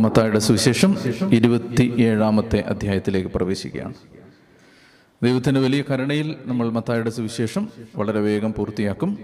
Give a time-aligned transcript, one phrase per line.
[0.00, 0.96] മത്തായുടെ സുവിശേഷം
[1.32, 3.94] ഇരുപത്തി ഏഴാമത്തെ അധ്യായത്തിലേക്ക് പ്രവേശിക്കുകയാണ്.
[5.22, 9.18] ദൈവത്തിന്റെ വലിയ കരുണയിൽ നമ്മൾ മത്തായുടെ സുവിശേഷം വളരെ വേഗം പൂർത്തിയാക്കും.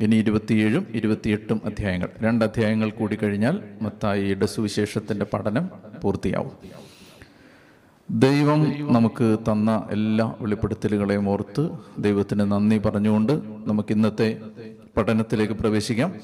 [0.00, 2.08] ഇനി ഇരുപത്തിയേഴും ഇരുപത്തിയെട്ടും അധ്യായങ്ങൾ.
[2.22, 5.70] രണ്ട് അധ്യായങ്ങൾ കൂടി കഴിഞ്ഞാൽ മത്തായിയുടെ സുവിശേഷത്തിന്റെ പഠനം
[6.02, 6.52] പൂർത്തിയാവും.
[8.10, 11.68] ദൈവം നമുക്ക് തന്ന എല്ലാ വെളിപ്പെടുത്തലുകളെയും ഓർത്ത്
[11.98, 13.32] ദൈവത്തിന് നന്ദി പറഞ്ഞുകൊണ്ട്
[13.66, 14.40] നമുക്ക് ഇന്നത്തെ
[14.96, 16.14] പഠനത്തിലേക്ക് പ്രവേശിക്കാം.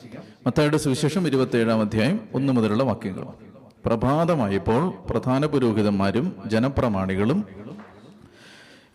[0.47, 3.56] മത്തായുടെ സുവിശേഷം ഇരുപത്തിയേഴാം അധ്യായം ഒന്ന് മുതലുള്ള വാക്യങ്ങൾ.
[3.87, 7.45] പ്രഭാതമായപ്പോൾ പ്രധാന പുരോഹിതന്മാരും ജനപ്രമാണികളും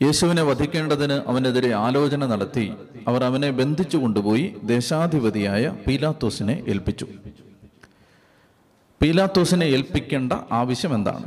[0.04, 2.74] യേശുവിനെ വധിക്കേണ്ടതിന് അവനെതിരെ ആലോചന നടത്തി
[3.08, 7.08] അവർ അവനെ ബന്ധിച്ചു കൊണ്ടുപോയി ദേശാധിപതിയായ പീലാത്തോസിനെ ഏൽപ്പിച്ചു.
[9.02, 11.26] പീലാത്തോസിനെ ഏൽപ്പിക്കേണ്ട ആവശ്യം എന്താണ്?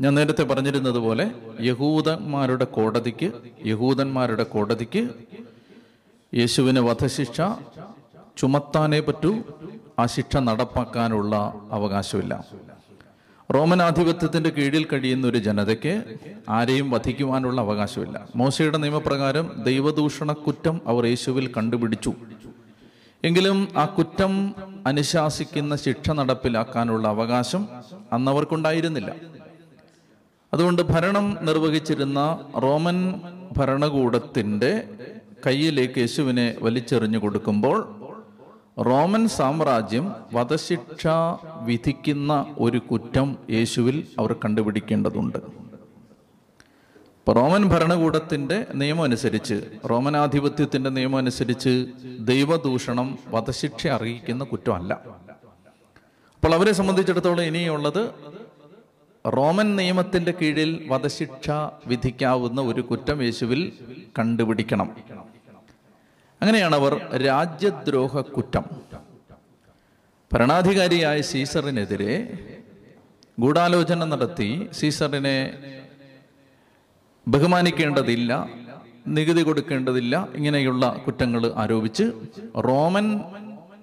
[0.00, 1.30] ഞാൻ നേരത്തെ പറഞ്ഞിരുന്നത് പോലെ
[1.60, 3.32] യഹൂദന്മാരുടെ കോടതിക്ക്
[3.66, 5.02] യഹൂദന്മാരുടെ കോടതിക്ക്
[6.34, 7.40] യേശുവിന് വധശിക്ഷ
[8.38, 9.32] ചുമത്താനേ പറ്റൂ
[9.98, 12.44] ആ ശിക്ഷ നടപ്പാക്കാനുള്ള അവകാശമില്ല.
[13.54, 16.16] റോമൻ ആധിപത്യത്തിന്റെ കീഴിൽ കഴിയുന്ന ഒരു ജനതയ്ക്ക്
[16.48, 18.28] ആരെയും വധിക്കുവാനുള്ള അവകാശമില്ല.
[18.36, 22.12] മോശയുടെ നിയമപ്രകാരം ദൈവദൂഷണ കുറ്റം അവർ യേശുവിൽ കണ്ടുപിടിച്ചു.
[23.24, 24.54] എങ്കിലും ആ കുറ്റം
[24.86, 27.68] അനുശാസിക്കുന്ന ശിക്ഷ നടപ്പിലാക്കാനുള്ള അവകാശം
[28.12, 29.14] അന്നവർക്കുണ്ടായിരുന്നില്ല
[30.52, 33.20] അതുകൊണ്ട് ഭരണം നിർവഹിച്ചിരുന്ന റോമൻ
[33.56, 34.88] ഭരണകൂടത്തിന്റെ
[35.46, 38.03] കയ്യിലേക്ക് യേശുവിനെ വലിച്ചെറിഞ്ഞു കൊടുക്കുമ്പോൾ
[38.78, 41.06] റോമൻ സാമ്രാജ്യം വധശിക്ഷ
[41.62, 45.38] വിധിക്കുന്ന ഒരു കുറ്റം യേശുവിൽ അവർ കണ്ടുപിടിക്കേണ്ടതുണ്ട്.
[47.28, 51.86] റോമൻ ഭരണകൂടത്തിന്റെ നിയമം അനുസരിച്ച് റോമനാധിപത്യത്തിന്റെ നിയമം അനുസരിച്ച്
[52.18, 54.94] ദൈവദൂഷണം വധശിക്ഷ അറിയിക്കുന്ന കുറ്റമല്ല.
[56.34, 58.10] അപ്പോൾ അവരെ സംബന്ധിച്ചിടത്തോളം ഇനിയുള്ളത്
[59.26, 61.50] റോമൻ നിയമത്തിന്റെ കീഴിൽ വധശിക്ഷ
[61.86, 63.72] വിധിക്കാവുന്ന ഒരു കുറ്റം യേശുവിൽ
[64.18, 64.96] കണ്ടുപിടിക്കണം.
[66.44, 68.64] അങ്ങനെയാണ് അവർ രാജ്യദ്രോഹ കുറ്റം
[70.32, 72.14] ഭരണാധികാരിയായ സീസറിനെതിരെ
[73.38, 75.38] ഗൂഢാലോചന നടത്തി സീസറിനെ
[77.26, 78.32] ബഹുമാനിക്കേണ്ടതില്ല
[79.06, 82.04] നികുതി കൊടുക്കേണ്ടതില്ല ഇങ്ങനെയുള്ള കുറ്റങ്ങൾ ആരോപിച്ച്
[82.68, 83.08] റോമൻ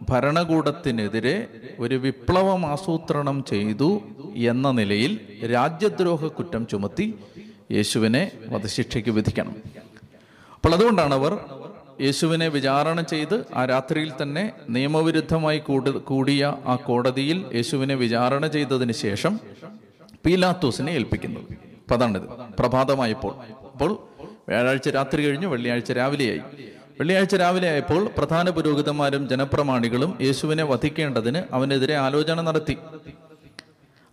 [0.10, 1.36] ഭരണകൂടത്തിനെതിരെ
[1.80, 3.92] ഒരു വിപ്ലവം ആസൂത്രണം ചെയ്തു
[4.36, 5.14] എന്ന നിലയിൽ
[5.54, 7.08] രാജ്യദ്രോഹ കുറ്റം ചുമത്തി
[7.72, 9.56] യേശുവിനെ വധശിക്ഷയ്ക്ക് വിധിക്കണം.
[10.56, 11.34] അപ്പോൾ അതുകൊണ്ടാണ് അവർ
[12.02, 19.40] യേശുവിനെ വിചാരണ ചെയ്ത് ആ രാത്രിയിൽ തന്നെ നിയമവിരുദ്ധമായി കൂടി കൂടിയ ആ കോടതിയിൽ യേശുവിനെ വിചാരണ ചെയ്തതിന് ശേഷം
[20.26, 22.28] പീലാത്തോസിനെ ഏൽപ്പിക്കുന്നത് അപ്പൊ അതാണിത്.
[22.60, 23.34] പ്രഭാതമായപ്പോൾ
[23.72, 24.08] അപ്പോൾ
[24.48, 26.42] വ്യാഴാഴ്ച രാത്രി കഴിഞ്ഞു വെള്ളിയാഴ്ച രാവിലെയായി.
[27.00, 32.78] വെള്ളിയാഴ്ച രാവിലെ ആയപ്പോൾ പ്രധാന പുരോഹിതന്മാരും ജനപ്രമാണികളും യേശുവിനെ വധിക്കേണ്ടതിന് അവനെതിരെ ആലോചന നടത്തി.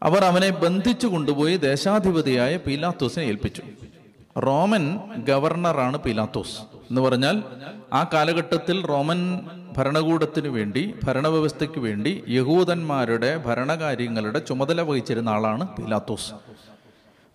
[0.03, 3.63] അവർ അവനെ ബന്ധിച്ചു കൊണ്ടുപോയി ദേശാധിപതിയായ പീലാത്തോസിനെ ഏൽപ്പിച്ചു.
[4.39, 6.78] റോമൻ ഗവർണറാണ് പീലാത്തോസ്.
[6.91, 7.43] എന്ന് പറഞ്ഞാൽ
[7.93, 9.41] ആ കാലഘട്ടത്തിൽ റോമൻ
[9.77, 16.33] ഭരണകൂടത്തിന് വേണ്ടി ഭരണവ്യവസ്ഥയ്ക്ക് വേണ്ടി യഹൂദന്മാരുടെ ഭരണകാര്യങ്ങളുടെ ചുമതല വഹിച്ചിരുന്ന ആളാണ് പീലാത്തോസ്.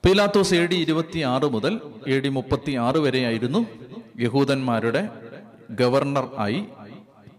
[0.05, 3.65] പീലാത്തോസ് എ ഡി ഇരുപത്തി ആറ് മുതൽ എ ഡി മുപ്പത്തി ആറ് വരെയായിരുന്നു
[4.19, 5.09] യഹൂദന്മാരുടെ
[5.71, 6.65] ഗവർണർ ആയി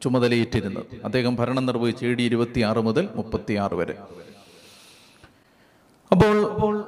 [0.02, 0.86] ചുമതലയേറ്റിരുന്നത്.
[1.04, 3.96] അദ്ദേഹം ഭരണം നിർവഹിച്ച് എ ഡി ഇരുപത്തി ആറ് മുതൽ മുപ്പത്തി ആറ് വരെ.
[6.12, 6.83] അപ്പോൾ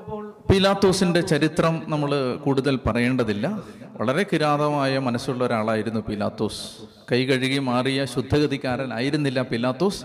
[0.56, 3.62] പീലാത്തോസിന്റെ ചരിത്രം നമ്മൾ കൂടുതൽ പറയേണ്ടതില്ല.
[4.00, 6.61] വളരെ കിരാതമായ മനസ്സുള്ള ഒരാളായിരുന്നു പീലാത്തോസ്.
[7.12, 10.05] കൈ കഴുകി മാറിയ ശുദ്ധഗതിക്കാരനായിരുന്നില്ല പീലാത്തോസ്.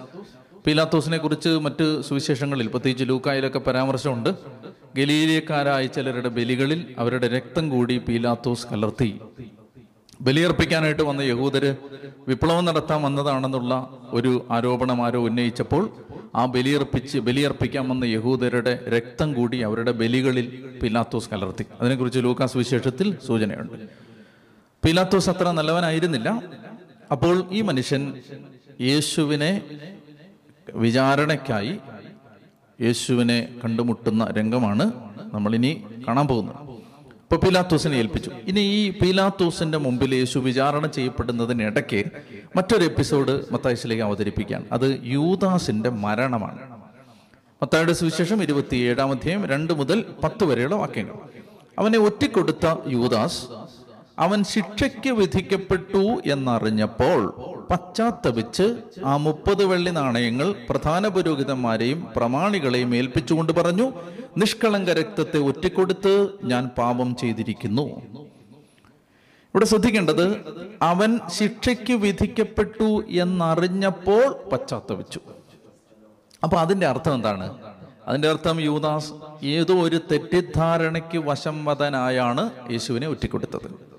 [0.68, 4.30] പീലാത്തോസിനെ കുറിച്ച് മറ്റ് സുവിശേഷങ്ങളിൽ പ്രത്യേകിച്ച് ലൂക്കായിലൊക്കെ പരാമർശമുണ്ട്.
[4.96, 9.20] ഗലീലിയക്കാരായ ചിലരുടെ ബലികളിൽ അവരുടെ രക്തം കൂടി പീലാത്തോസ് കലർത്തി.
[10.22, 11.76] ബലിയർപ്പിക്കാനായിട്ട് വന്ന യഹൂദര്
[12.28, 15.90] വിപ്ലവം നടത്താൻ വന്നതാണെന്നുള്ള ഒരു ആരോപണം ആരോ ഉന്നയിച്ചപ്പോൾ
[16.36, 21.66] ആ ബലിയർപ്പിച്ച് ബലിയർപ്പിക്കാൻ വന്ന യഹൂദരുടെ രക്തം കൂടി അവരുടെ ബലികളിൽ പിലാത്തോസ് കലർത്തി.
[21.82, 23.74] അതിനെക്കുറിച്ച് ലൂക്കാസ് വിശേഷത്തിൽ സൂചനയുണ്ട്.
[24.86, 26.44] പിലാത്തോസ് അത്ര നല്ലവനായിരുന്നില്ല.
[27.12, 28.14] അപ്പോൾ ഈ മനുഷ്യൻ
[28.82, 29.62] യേശുവിനെ
[30.74, 31.78] വിചാരണയ്ക്കായി
[32.82, 34.92] യേശുവിനെ കണ്ടുമുട്ടുന്ന രംഗമാണ്
[35.34, 36.71] നമ്മളിനി കാണാൻ പോകുന്നത്.
[37.32, 38.32] ഇപ്പൊ പീലാത്തോസിനെ ഏൽപ്പിച്ചു.
[38.48, 42.04] ഇനി ഈ പീലാത്തോസിന്റെ മുമ്പിൽ യേശു വിചാരണ ചെയ്യപ്പെടുന്നതിനിടയ്ക്ക്
[42.56, 44.66] മറ്റൊരു എപ്പിസോഡ് മത്തായുസിലേക്ക് അവതരിപ്പിക്കുകയാണ്.
[44.72, 46.60] അത് യൂദാസിന്റെ മരണമാണ്.
[47.64, 51.14] മത്തായുടെ സുവിശേഷം ഇരുപത്തി ഏഴാം അധ്യായം രണ്ട് മുതൽ പത്ത് വരെയുള്ള വാക്യങ്ങൾ.
[51.80, 53.42] അവനെ ഒറ്റിക്കൊടുത്ത യൂദാസ്
[54.22, 57.34] അവൻ ശിക്ഷയ്ക്ക് വിധിക്കപ്പെട്ടു എന്നറിഞ്ഞപ്പോൾ
[57.72, 63.92] പശ്ചാത്തപിച്ച് ആ മുപ്പത് വെള്ളി നാണയങ്ങൾ പ്രധാന പുരോഹിതന്മാരെയും പ്രമാണികളെയും ഏൽപ്പിച്ചുകൊണ്ട് പറഞ്ഞു
[64.38, 67.82] നിഷ്കളങ്ക രക്തത്തെ ഒറ്റിക്കൊടുത്ത് ഞാൻ പാപം ചെയ്തിരിക്കുന്നു.
[69.54, 70.26] ഇവിടെ ശ്രദ്ധിക്കേണ്ടത്
[70.82, 75.20] അവൻ ശിക്ഷയ്ക്ക് വിധിക്കപ്പെട്ടു എന്നറിഞ്ഞപ്പോൾ പശ്ചാത്തപിച്ചു.
[76.44, 77.58] അപ്പൊ അതിന്റെ അർത്ഥം എന്താണ്?
[78.08, 79.14] അതിന്റെ അർത്ഥം യൂദാസ്
[79.44, 83.91] ഏതോ ഒരു തെറ്റിദ്ധാരണയ്ക്ക് വശംവദനായാണ് യേശുവിനെ ഒറ്റിക്കൊടുത്തത്.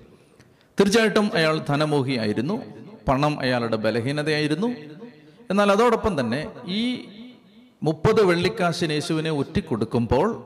[0.79, 2.61] തീർച്ചയായിട്ടും അയാൾ ധനമോഹിയായിരുന്നു
[3.07, 4.67] പണം അയാളുടെ ബലഹീനതയായിരുന്നു.
[5.49, 7.05] എന്നാൽ അതോടൊപ്പം തന്നെ ഈ
[7.83, 10.45] മുപ്പത് വെള്ളിക്കാശിന് യേശുവിനെ ഒറ്റിക്കൊടുക്കുമ്പോൾ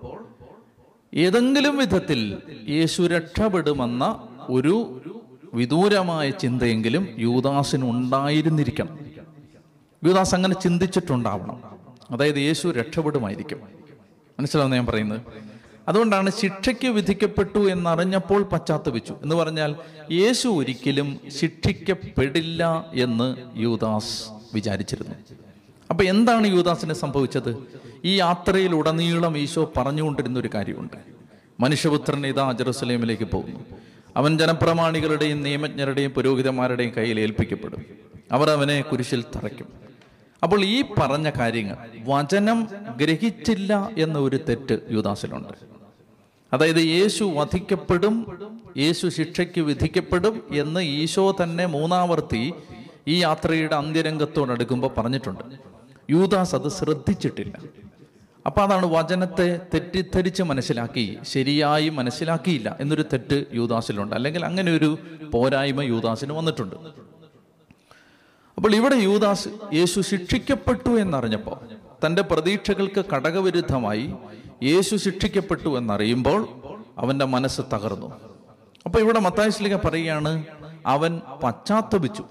[1.13, 2.37] ഏതെങ്കിലും വിധത്തിൽ
[2.69, 5.01] യേശു രക്ഷപ്പെടുമെന്ന ഒരു
[5.53, 8.99] വിദൂരമായ ചിന്തയെങ്കിലും യൂദാസിന് ഉണ്ടായിരുന്നിരിക്കണം.
[10.05, 11.63] യൂദാസ് അങ്ങനെ ചിന്തിച്ചിട്ടുണ്ടാവണം.
[12.11, 13.59] അതായത് യേശു രക്ഷപ്പെടുമായിരിക്കും.
[14.39, 15.21] മനസ്സിലാവുന്ന ഞാൻ പറയുന്നത്?
[15.87, 19.13] അതുകൊണ്ടാണ് ശിക്ഷയ്ക്ക് വിധിക്കപ്പെട്ടു എന്നറിഞ്ഞപ്പോൾ പശ്ചാത്തപിച്ചു.
[19.21, 19.75] എന്ന് പറഞ്ഞാൽ
[20.11, 24.23] യേശു ഒരിക്കലും ശിക്ഷിക്കപ്പെടില്ല എന്ന് യൂദാസ്
[24.53, 25.15] വിചാരിച്ചിരുന്നു.
[25.89, 27.57] അപ്പൊ എന്താണ് യൂദാസിന് സംഭവിച്ചത്?
[28.05, 30.97] ഈ യാത്രയിൽ ഉടനീളം ഈശോ പറഞ്ഞുകൊണ്ടിരുന്ന ഒരു കാര്യമുണ്ട്.
[31.59, 33.59] മനുഷ്യപുത്രൻ ഇതാ ജെറുസലേമിലേക്ക് പോകുന്നു.
[34.17, 37.85] അവൻ ജനപ്രമാണികളുടെയും നിയമജ്ഞരുടെയും പുരോഹിതന്മാരുടെയും കയ്യിൽ ഏൽപ്പിക്കപ്പെടും.
[38.31, 39.67] അവർ അവനെ കുരിശിൽ തറയ്ക്കും.
[40.43, 42.67] അപ്പോൾ ഈ പറഞ്ഞ കാര്യങ്ങൾ വചനം
[42.97, 45.76] ഗ്രഹിച്ചില്ല എന്ന ഒരു തെറ്റ് യൂദാസിലുണ്ട്.
[46.53, 48.15] അതായത് യേശു വധിക്കപ്പെടും
[48.77, 52.53] യേശു ശിക്ഷയ്ക്ക് വിധിക്കപ്പെടും എന്ന് ഈശോ തന്നെ മൂന്നാവർത്തി
[53.07, 55.43] ഈ യാത്രയുടെ അന്ത്യരംഗത്തോടടുക്കുമ്പോൾ പറഞ്ഞിട്ടുണ്ട്.
[56.09, 57.57] യൂദാസ് അത് ശ്രദ്ധിച്ചിട്ടില്ല.
[58.45, 64.15] അപ്പൊ അതാണ് വചനത്തെ തെറ്റിദ്ധരിച്ച് മനസ്സിലാക്കി ശരിയായി മനസ്സിലാക്കിയില്ല എന്നൊരു തെറ്റ് യൂദാസിലുണ്ട്.
[64.15, 64.97] അല്ലെങ്കിൽ അങ്ങനെ ഒരു
[65.33, 66.75] പോരായ്മ യൂദാസിന് വന്നിട്ടുണ്ട്.
[68.57, 71.57] അപ്പോൾ ഇവിടെ യൂദാസ് യേശു ശിക്ഷിക്കപ്പെട്ടു എന്നറിഞ്ഞപ്പോൾ
[72.05, 74.13] തന്റെ പ്രതീക്ഷകൾക്ക് കടകവിരുദ്ധമായി
[74.63, 76.47] യേശു ശിക്ഷിക്കപ്പെട്ടു എന്നറിയുമ്പോൾ
[76.97, 78.21] അവന്റെ മനസ്സ് തകർന്നു.
[78.85, 80.45] അപ്പൊ ഇവിടെ മത്തായശ്ലിക പറയുകയാണ്
[80.85, 82.23] അവൻ പശ്ചാത്തപിച്ചു.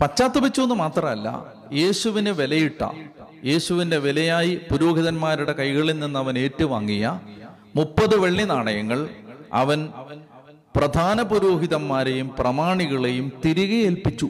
[0.00, 2.88] പശ്ചാത്തപിച്ചു എന്ന് മാത്രമല്ല യേശുവിനെ വിലയിട്ട
[3.44, 7.20] യേശുവിന്റെ വിലയായി പുരോഹിതന്മാരുടെ കൈകളിൽ നിന്ന് അവൻ ഏറ്റുവാങ്ങിയ
[7.76, 9.10] മുപ്പത് വെള്ളി നാണയങ്ങൾ
[9.52, 9.88] അവൻ
[10.76, 14.28] പ്രധാന പുരോഹിതന്മാരെയും പ്രമാണികളെയും തിരികെ ഏൽപ്പിച്ചു.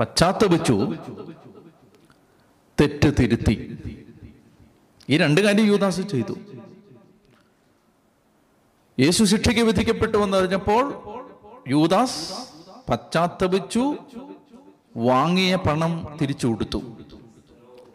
[0.00, 0.94] പശ്ചാത്തപിച്ചു.
[2.82, 3.56] തെറ്റ് തിരുത്തി
[5.10, 6.34] ഈ രണ്ട് കാര്യം യൂദാസ് ചെയ്തു.
[9.00, 10.84] യേശു ശിക്ഷയ്ക്ക് വിധിക്കപ്പെട്ടു എന്നറിഞ്ഞപ്പോൾ
[11.68, 12.20] യൂദാസ്
[12.88, 13.84] പശ്ചാത്തപിച്ചു
[14.96, 16.80] വാങ്ങിയ പണം തിരിച്ചു കൊടുത്തു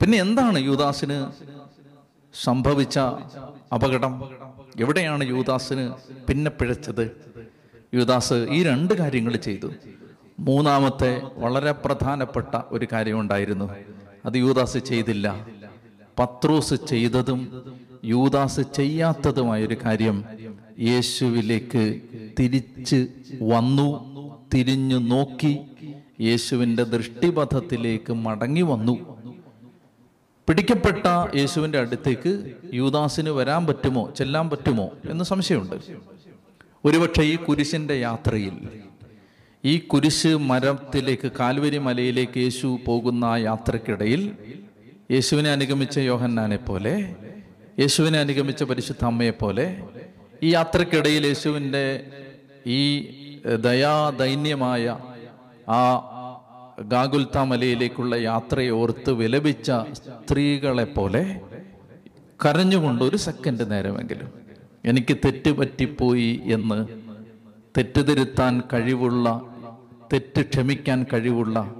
[0.02, 1.18] പിന്നെ എന്താണ് യൂദാസിന്
[2.34, 2.98] സംഭവിച്ച
[3.76, 4.14] അപകടം?
[4.80, 5.86] എവിടെയാണ് യൂദാസിന്
[6.28, 7.06] പിന്നെ പിഴച്ചത്?
[7.94, 9.70] യൂദാസ് ഈ രണ്ട് കാര്യങ്ങൾ ചെയ്തു.
[10.40, 11.12] മൂന്നാമത്തെ
[11.44, 13.70] വളരെ പ്രധാനപ്പെട്ട ഒരു കാര്യമുണ്ടായിരുന്നു
[14.28, 15.48] അത് യൂദാസ് ചെയ്തില്ല.
[16.20, 17.42] പത്രോസ് ചെയ്തതും
[18.06, 20.24] യൂദാസ് ചെയ്യാത്തതുമായ ഒരു കാര്യം
[20.80, 22.02] യേശുവിലേക്ക്
[22.40, 23.08] തിരിച്ച്
[23.42, 23.88] വന്നു
[24.54, 25.54] തിരിഞ്ഞു നോക്കി
[26.22, 28.96] യേശുവിന്റെ ദൃഷ്ടിപഥത്തിലേക്ക് മടങ്ങി വന്നു.
[30.50, 35.76] പിടിക്കപ്പെട്ട യേശുവിന്റെ അടുത്തേക്ക് യൂദാസിന് വരാൻ പറ്റുമോ ചെല്ലാൻ പറ്റുമോ എന്ന് സംശയമുണ്ട്.
[36.86, 38.56] ഒരുപക്ഷെ ഈ കുരിശിന്റെ യാത്രയിൽ
[39.68, 44.22] ഈ കുരിശ് മരത്തിലേക്ക് കാൽവരി മലയിലേക്ക് യേശു പോകുന്ന യാത്രക്കിടയിൽ
[45.12, 46.94] യേശുവിനെ അനുഗമിച്ച യോഹന്നാനെ പോലെ
[47.80, 49.66] യേശുവിനെ അനുഗമിച്ച പരിശുദ്ധ അമ്മയെ പോലെ
[50.44, 51.84] ഈ യാത്രക്കിടയിൽ യേശുവിന്റെ
[52.72, 52.82] ഈ
[53.66, 54.86] ദയാദൈന്യമായ
[55.72, 55.82] ആ
[56.88, 59.70] ഗാഗുൽത്ത മലയിലേക്കുള്ള യാത്രയെ ഓർത്ത് വിലപിച്ച
[60.00, 61.24] സ്ത്രീകളെ പോലെ
[62.40, 64.30] കരഞ്ഞുകൊണ്ട് ഒരു സെക്കൻഡ് നേരമെങ്കിലും
[64.86, 66.80] എനിക്ക് തെറ്റ് പറ്റിപ്പോയി എന്ന്
[67.76, 69.28] തെറ്റുതിരുത്താൻ കഴിവുള്ള
[70.14, 71.76] തെറ്റ് ക്ഷമിക്കാൻ കഴിവുള്ള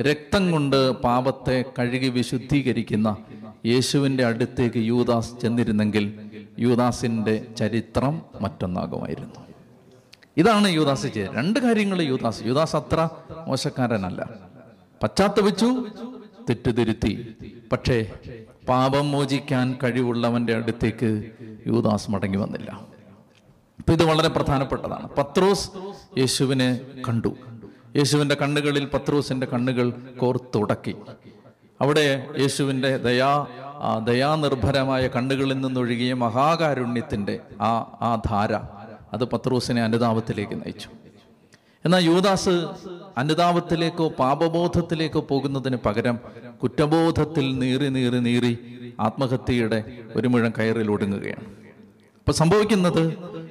[0.00, 3.16] രക്തം കൊണ്ട് പാപത്തെ കഴുകി വിശുദ്ധീകരിക്കുന്ന
[3.66, 9.40] യേശുവിന്റെ അടുത്തേക്ക് യൂദാസ് ചെന്നിരുന്നെങ്കിൽ യൂദാസിന്റെ ചരിത്രം മറ്റൊന്നാകുമായിരുന്നു.
[10.36, 11.34] ഇതാണ് യൂദാസ് ചെയ്തത്.
[11.34, 13.08] രണ്ട് കാര്യങ്ങൾ യൂദാസ് യൂദാസ് അത്ര
[13.48, 14.30] മോശക്കാരനല്ല.
[15.02, 15.86] പശ്ചാത്തപിച്ചു
[16.48, 17.34] തെറ്റുതിരുത്തി.
[17.72, 18.12] പക്ഷേ
[18.68, 21.30] പാപം മോചിക്കാൻ കഴിവുള്ളവന്റെ അടുത്തേക്ക്
[21.66, 22.70] യൂദാസ് മടങ്ങി വന്നില്ല.
[23.78, 25.08] അപ്പൊ ഇത് വളരെ പ്രധാനപ്പെട്ടതാണ്.
[25.18, 25.70] പത്രോസ്
[26.18, 27.36] യേശുവിനെ കണ്ടു.
[27.96, 30.94] യേശുവിന്റെ കണ്ണുകളിൽ പത്രോസിന്റെ കണ്ണുകൾ കോർത്തുടക്കി.
[31.80, 33.46] അവിടെ യേശുവിന്റെ ദയാ
[34.06, 37.70] ദയാനിർഭരമായ കണ്ണുകളിൽ നിന്നൊഴുകിയ മഹാകാരുണ്യത്തിന്റെ ആ
[38.00, 38.52] ആ ധാര
[39.12, 40.88] അത് പത്രോസിനെ അനുതാപത്തിലേക്ക് നയിച്ചു.
[41.84, 42.54] എന്നാൽ യൂദാസ്
[43.18, 46.18] അനുതാപത്തിലേക്കോ പാപബോധത്തിലേക്കോ പോകുന്നതിന് പകരം
[46.62, 48.52] കുറ്റബോധത്തിൽ നീറി നീറി നീറി
[49.00, 49.84] ആത്മഹത്യയുടെ
[50.16, 51.46] ഒരു മുഴം കയറിൽ ഒടുങ്ങുകയാണ്.
[52.18, 53.02] അപ്പൊ സംഭവിക്കുന്നത്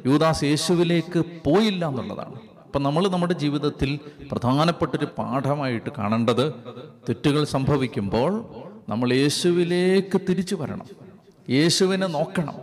[0.06, 2.53] യൂദാസ് യേശുവിലേക്ക് പോയില്ല എന്നുള്ളതാണ്.
[2.74, 4.00] അപ്പൊ നമ്മൾ നമ്മുടെ ജീവിതത്തിൽ
[4.32, 6.54] പ്രധാനപ്പെട്ടൊരു പാഠമായിട്ട് കാണേണ്ടത്
[7.10, 8.46] തെറ്റുകൾ സംഭവിക്കുമ്പോൾ
[8.90, 10.86] നമ്മൾ യേശുവിലേക്ക് തിരിച്ചു വരണം.
[11.50, 12.54] യേശുവിനെ നോക്കണം.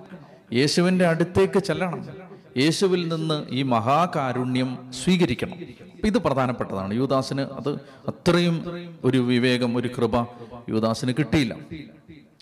[0.52, 2.08] യേശുവിന്റെ അടുത്തേക്ക് ചെല്ലണം.
[2.56, 5.56] യേശുവിൽ നിന്ന് ഈ മഹാകാരുണ്യം സ്വീകരിക്കണം.
[6.04, 6.94] ഇത് പ്രധാനപ്പെട്ടതാണ്.
[6.94, 7.68] യുവദാസിന് അത്
[8.08, 10.20] അത്രയും ഒരു വിവേകം ഒരു കൃപ
[10.68, 11.56] യുവദാസിന് കിട്ടിയില്ല.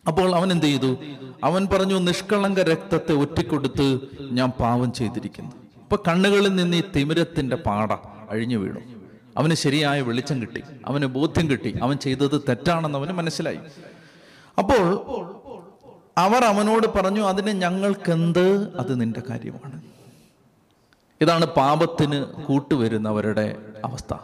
[0.08, 0.96] അപ്പോൾ അവൻ എന്ത് ചെയ്തു?
[1.44, 5.67] അവൻ പറഞ്ഞു നിഷ്കളങ്ക രക്തത്തെ ഒറ്റിക്കൊടുത്ത് ഞാൻ പാവം ചെയ്തിരിക്കുന്നു.
[5.88, 7.92] ഇപ്പൊ കണ്ണുകളിൽ നിന്ന് ഈ തിമിരത്തിന്റെ പാട
[8.30, 8.80] അഴിഞ്ഞു വീണു.
[9.36, 10.62] അവന് ശരിയായ വെളിച്ചം കിട്ടി.
[10.86, 11.78] അവന് ബോധ്യം കിട്ടി.
[11.82, 13.58] അവൻ ചെയ്തത് തെറ്റാണെന്ന് അവന് മനസ്സിലായി.
[14.58, 15.06] അപ്പോൾ
[16.18, 18.76] അവർ അവനോട് പറഞ്ഞു അതിന് ഞങ്ങൾക്കെന്ത്?
[18.76, 19.82] അത് നിന്റെ കാര്യമാണ്.
[21.20, 24.14] ഇതാണ് പാപത്തിന് കൂട്ടുവരുന്നവരുടെ അവസ്ഥ.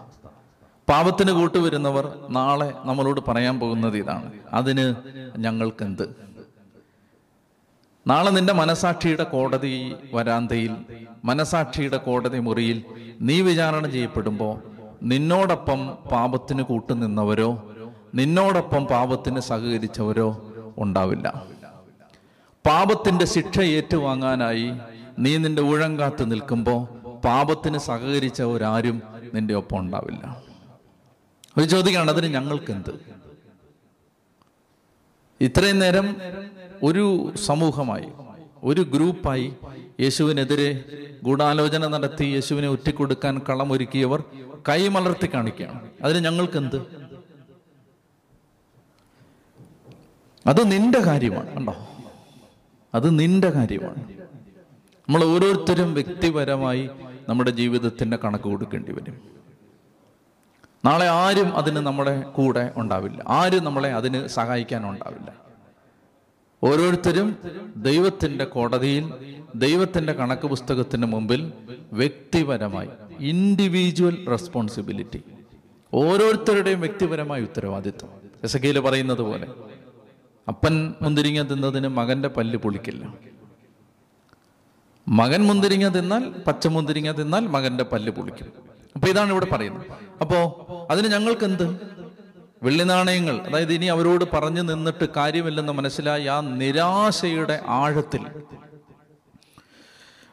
[0.89, 4.33] പാപത്തിന് കൂട്ടുവരുന്നവർ നാളെ നമ്മളോട് പറയാൻ പോകുന്നത് ഇതാണ്.
[4.53, 4.95] അതിന്
[5.39, 6.24] ഞങ്ങൾക്കെന്ത്?
[8.07, 10.73] നാളെ നിന്റെ മനസാക്ഷിയുടെ കോടതി വരാന്തയിൽ
[11.25, 12.85] മനസാക്ഷിയുടെ കോടതി മുറിയിൽ
[13.21, 14.63] നീ വിചാരണ ചെയ്യപ്പെടുമ്പോൾ
[15.03, 17.71] നിന്നോടൊപ്പം പാപത്തിന് കൂട്ടുനിന്നവരോ
[18.15, 20.29] നിന്നോടൊപ്പം പാപത്തിന് സഹകരിച്ചവരോ
[20.79, 21.45] ഉണ്ടാവില്ല.
[22.67, 24.73] പാപത്തിന്റെ ശിക്ഷ ഏറ്റുവാങ്ങാനായി
[25.19, 26.81] നീ നിന്റെ ഊഴങ്കാത്ത് നിൽക്കുമ്പോൾ
[27.21, 29.03] പാപത്തിന് സഹകരിച്ചവരാരും
[29.35, 30.43] നിന്റെ ഒപ്പം ഉണ്ടാവില്ല.
[31.59, 32.93] ഒരു ചോദിക്കുകയാണ് അതിന് ഞങ്ങൾക്കെന്ത്?
[35.41, 36.17] ഇത്രയും നേരം
[36.83, 38.09] ഒരു സമൂഹമായി
[38.65, 39.53] ഒരു ഗ്രൂപ്പായി
[40.01, 40.85] യേശുവിനെതിരെ
[41.23, 44.25] ഗൂഢാലോചന നടത്തി യേശുവിനെ ഒറ്റിക്കൊടുക്കാൻ കളമൊരുക്കിയവർ
[44.69, 45.91] കൈമലർത്തി കാണിക്കുകയാണ്.
[46.03, 46.77] അതിന് ഞങ്ങൾക്ക് എന്ത്
[50.47, 51.75] അത് നിന്റെ കാര്യമാണ് കണ്ടോ?
[52.95, 54.03] അത് നിന്റെ കാര്യമാണ്.
[55.09, 56.91] നമ്മൾ ഓരോരുത്തരും വ്യക്തിപരമായി
[57.29, 59.44] നമ്മുടെ ജീവിതത്തിന്റെ കണക്ക് കൊടുക്കേണ്ടി വരും.
[60.85, 63.25] നാളെ ആരും അതിന് നമ്മുടെ കൂടെ ഉണ്ടാവില്ല.
[63.29, 65.35] ആരും നമ്മളെ അതിന് സഹായിക്കാൻ ഉണ്ടാവില്ല.
[66.63, 67.39] ഓരോരുത്തരും
[67.77, 69.13] ദൈവത്തിന്റെ കോടതിയിൽ
[69.55, 71.53] ദൈവത്തിന്റെ കണക്ക് പുസ്തകത്തിന് മുമ്പിൽ
[71.93, 72.89] വ്യക്തിപരമായി
[73.21, 75.23] ഇൻഡിവിജ്വൽ റെസ്പോൺസിബിലിറ്റി
[75.95, 78.09] ഓരോരുത്തരുടെയും വ്യക്തിപരമായ ഉത്തരവാദിത്വം.
[78.43, 79.47] എസക്കയിൽ പറയുന്നത് പോലെ
[80.49, 83.15] അപ്പൻ മുന്തിരിങ്ങ തിന്നതിന് മകന്റെ പല്ല് പൊളിക്കില്ല.
[85.09, 88.74] മകൻ മുന്തിരിങ്ങ തിന്നാൽ പച്ച മുന്തിരിങ്ങ തിന്നാൽ മകന്റെ പല്ല് പൊളിക്കും.
[88.95, 89.87] അപ്പൊ ഇതാണ് ഇവിടെ പറയുന്നത്.
[90.21, 90.39] അപ്പോ
[90.91, 91.67] അതിന് ഞങ്ങൾക്ക് എന്ത്
[92.63, 93.37] വെള്ളി നാണയങ്ങൾ.
[93.47, 98.23] അതായത് ഇനി അവരോട് പറഞ്ഞു നിന്നിട്ട് കാര്യമില്ലെന്ന് മനസ്സിലായി ആ നിരാശയുടെ ആഴത്തിൽ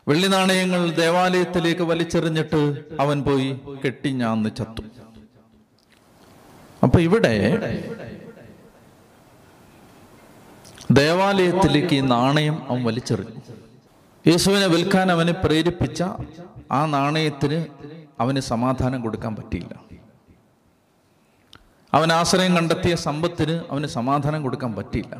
[0.07, 2.61] വെള്ളി നാണയങ്ങൾ ദേവാലയത്തിലേക്ക് വലിച്ചെറിഞ്ഞിട്ട്
[2.99, 4.83] അവൻ പോയി കെട്ടി കെട്ടിഞ്ഞാന്ന് ചത്തു.
[6.83, 7.35] അപ്പൊ ഇവിടെ
[10.91, 13.41] ദേവാലയത്തിലേക്ക് ഈ നാണയം അവൻ വലിച്ചെറിഞ്ഞു.
[14.27, 16.03] യേശുവിനെ വിൽക്കാൻ അവനെ പ്രേരിപ്പിച്ച
[16.71, 17.59] ആ നാണയത്തിന്
[18.21, 19.73] അവന് സമാധാനം കൊടുക്കാൻ പറ്റിയില്ല.
[21.93, 25.15] അവൻ ആശ്രയം കണ്ടെത്തിയ സമ്പത്തിന് അവന് സമാധാനം കൊടുക്കാൻ പറ്റിയില്ല.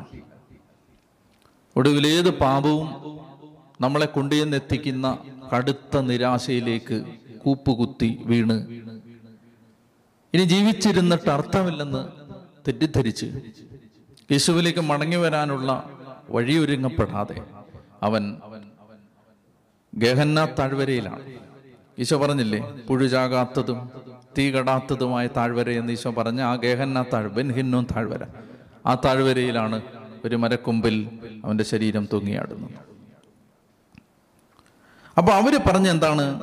[1.76, 2.88] ഒടുവിൽ ഏത് പാപവും
[3.80, 5.06] നമ്മളെ കൊണ്ടുചെന്നെത്തിക്കുന്ന
[5.52, 6.98] കടുത്ത നിരാശയിലേക്ക്
[7.44, 8.56] കൂപ്പുകുത്തി വീണ്.
[10.34, 12.02] ഇനി ജീവിച്ചിരുന്നിട്ട് അർത്ഥമില്ലെന്ന്
[12.66, 13.28] തെറ്റിദ്ധരിച്ച്
[14.32, 15.70] യേശുവിലേക്ക് മടങ്ങി വരാനുള്ള
[16.30, 17.38] വഴിയൊരുങ്ങപ്പെടാതെ
[18.08, 18.24] അവൻ
[19.92, 21.24] ഗഹന്ന താഴ്വരയിലാണ്.
[21.98, 22.60] ഈശോ പറഞ്ഞില്ലേ?
[22.88, 23.90] പുഴുചാകാത്തതും
[24.38, 28.24] തീ കടാത്തതുമായ താഴ്വര എന്ന് ഈശോ പറഞ്ഞ ആ ഗഹന്ന താഴ് ബെൻഹിന്നും താഴ്വര.
[28.86, 29.82] ആ താഴ്വരയിലാണ്
[30.24, 32.70] ഒരു മരക്കൊമ്പിൽ അവന്റെ ശരീരം തൂങ്ങിയാടുന്നത്.
[35.18, 36.40] അപ്പൊ അവർ പറഞ്ഞ എന്താണ്?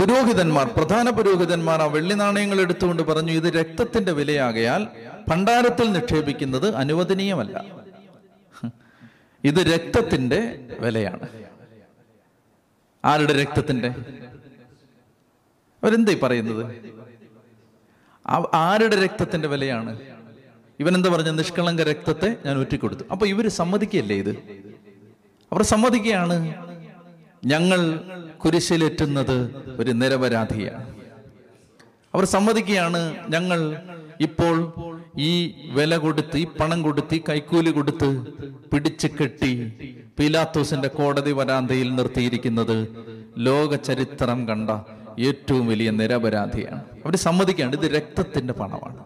[0.00, 4.86] പുരോഹിതന്മാർ പ്രധാന പുരോഹിതന്മാർ ആ വെള്ളി നാണയങ്ങൾ എടുത്തുകൊണ്ട് പറഞ്ഞു ഇത് രക്തത്തിന്റെ വിലയാകയാൽ
[5.28, 7.64] ഭണ്ഡാരത്തിൽ നിക്ഷേപിക്കുന്നത് അനുവദനീയമല്ല.
[9.44, 11.28] ഇത് രക്തത്തിന്റെ വിലയാണ്.
[13.04, 13.88] ആരുടെ രക്തത്തിന്റെ
[15.82, 16.76] അവരെന്തായി പറയുന്നത്?
[18.54, 20.00] ആരുടെ രക്തത്തിന്റെ വിലയാണ്?
[20.80, 21.30] ഇവൻ എന്താ പറഞ്ഞ?
[21.30, 23.02] നിഷ്കളങ്ക രക്തത്തെ ഞാൻ ഊറ്റിക്കൊടുത്തു.
[23.10, 24.30] അപ്പൊ ഇവർ സമ്മതിക്കല്ലേ ഇത്?
[25.52, 26.54] അവർ സമ്മതിക്കുകയാണ്.
[27.44, 28.00] ഞങ്ങൾ
[28.44, 30.94] കുരിശിലേറ്റുന്നത് ഒരു നിരപരാധിയാണ്.
[32.14, 33.76] അവർ സമ്മതിക്കുകയാണ് ഞങ്ങൾ
[34.20, 34.72] ഇപ്പോൾ
[35.18, 38.08] ഈ വില കൊടുത്ത് ഈ പണം കൊടുത്ത് കൈക്കൂലി കൊടുത്ത്
[38.72, 39.74] പിടിച്ചു കെട്ടി
[40.18, 42.76] പീലാത്തോസിന്റെ കോടതി വരാന്തയിൽ നിർത്തിയിരിക്കുന്നത്
[43.38, 44.70] ലോക ചരിത്രം കണ്ട
[45.20, 46.84] ഏറ്റവും വലിയ നിരപരാധിയാണ്.
[46.84, 49.04] അവർ സമ്മതിക്കാണ്ട് ഇത് രക്തത്തിന്റെ പണമാണ്.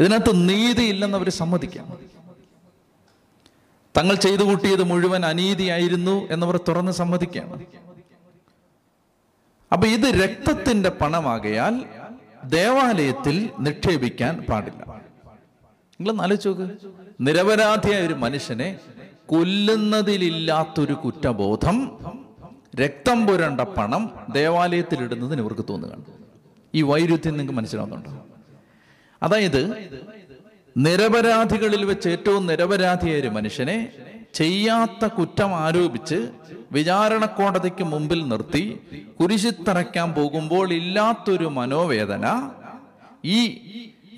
[0.00, 1.86] ഇതിനകത്ത് നീതി ഇല്ലെന്ന് അവർ സമ്മതിക്കാം
[3.96, 7.48] തങ്ങൾ ചെയ്തു കൂട്ടിയത് മുഴുവൻ അനീതിയായിരുന്നു എന്നവർ തുറന്ന് സമ്മതിക്കാം
[9.72, 11.84] അപ്പൊ ഇത് രക്തത്തിന്റെ പണമാകയാൽ
[12.44, 14.82] ദേവാലയത്തിൽ നിക്ഷേപിക്കാൻ പാടില്ല.
[16.00, 16.97] നിങ്ങൾ ആലോചിച്ച് നോക്ക്.
[17.20, 18.78] നിരപരാധിയായ ഒരു മനുഷ്യനെ
[19.26, 21.98] കൊല്ലുന്നതിലില്ലാത്തൊരു കുറ്റബോധം
[22.76, 26.04] രക്തം പുരണ്ട പണം ദേവാലയത്തിൽ ഇടുന്നതിന് ഇവർക്ക് തോന്നുകയാണ്.
[26.74, 28.26] ഈ വൈരുദ്ധ്യം നിങ്ങൾക്ക് മനസ്സിലാവുന്നുണ്ടോ?
[29.22, 29.88] അതായത്
[30.76, 33.92] നിരപരാധികളിൽ വെച്ച് ഏറ്റവും നിരപരാധിയായ ഒരു മനുഷ്യനെ
[34.34, 36.28] ചെയ്യാത്ത കുറ്റം ആരോപിച്ച്
[36.72, 38.80] വിചാരണ കോടതിക്ക് മുമ്പിൽ നിർത്തി
[39.20, 42.52] കുരിശിത്തറയ്ക്കാൻ പോകുമ്പോൾ ഇല്ലാത്തൊരു മനോവേദന
[43.24, 43.40] ഈ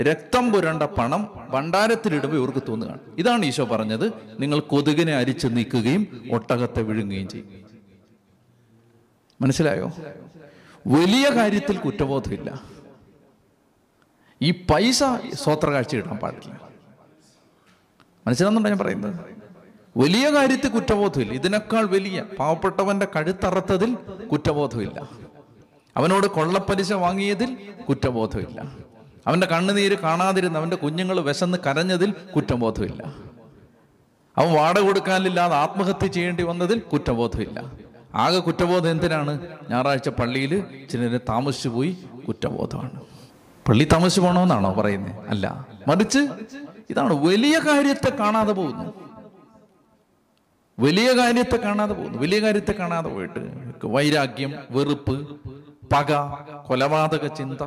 [0.00, 3.00] രക്തം പുരണ്ട പണം ഭണ്ഡാരത്തിലിടുമ്പോൾ ഇവർക്ക് തോന്നുകയാണ്.
[3.18, 4.12] ഇതാണ് ഈശോ പറഞ്ഞത്.
[4.40, 7.48] നിങ്ങൾ കൊതുകിനെ അരിച്ചു നീക്കുകയും ഒട്ടകത്തെ വിഴുങ്ങുകയും ചെയ്യും.
[9.40, 9.92] മനസ്സിലായോ?
[10.86, 12.62] വലിയ കാര്യത്തിൽ കുറ്റബോധമില്ല.
[14.42, 15.02] ഈ പൈസ
[15.34, 16.68] സ്വോത്ര കാഴ്ച ഇടാൻ പാടില്ല.
[18.26, 19.20] മനസ്സിലാകുന്നുണ്ടോ ഞാൻ പറയുന്നത്?
[19.96, 21.32] വലിയ കാര്യത്തിൽ കുറ്റബോധമില്ല.
[21.32, 23.94] ഇതിനേക്കാൾ വലിയ പാവപ്പെട്ടവന്റെ കഴുത്തറത്തതിൽ
[24.32, 25.08] കുറ്റബോധമില്ല.
[25.96, 28.89] അവനോട് കൊള്ളപ്പലിശ വാങ്ങിയതിൽ കുറ്റബോധമില്ല.
[29.26, 33.02] അവന്റെ കണ്ണുനീര് കാണാതിരുന്ന അവന്റെ കുഞ്ഞുങ്ങൾ വിശന്ന് കരഞ്ഞതിൽ കുറ്റബോധമില്ല.
[34.36, 37.72] അവൻ വാട കൊടുക്കാനില്ലാതെ ആത്മഹത്യ ചെയ്യേണ്ടി വന്നതിൽ കുറ്റബോധമില്ല.
[38.14, 39.46] ആകെ കുറ്റബോധം എന്തിനാണ്?
[39.70, 41.96] ഞായറാഴ്ച പള്ളിയിൽ ചിലര് താമസിച്ചു പോയി
[42.28, 43.00] കുറ്റബോധമാണ്.
[43.68, 45.66] പള്ളി താമസിച്ചു പോകണമെന്നാണോ പറയുന്നത് അല്ല.
[45.88, 46.18] മറിച്ച്
[46.90, 48.92] ഇതാണ് വലിയ കാര്യത്തെ കാണാതെ പോകുന്നു.
[50.78, 52.18] വലിയ കാര്യത്തെ കാണാതെ പോകുന്നു.
[52.18, 53.72] വലിയ കാര്യത്തെ കാണാതെ പോയിട്ട്.
[53.86, 55.40] വൈരാഗ്യം വെറുപ്പ്
[55.92, 56.14] പക
[56.66, 57.62] കൊലപാതക ചിന്ത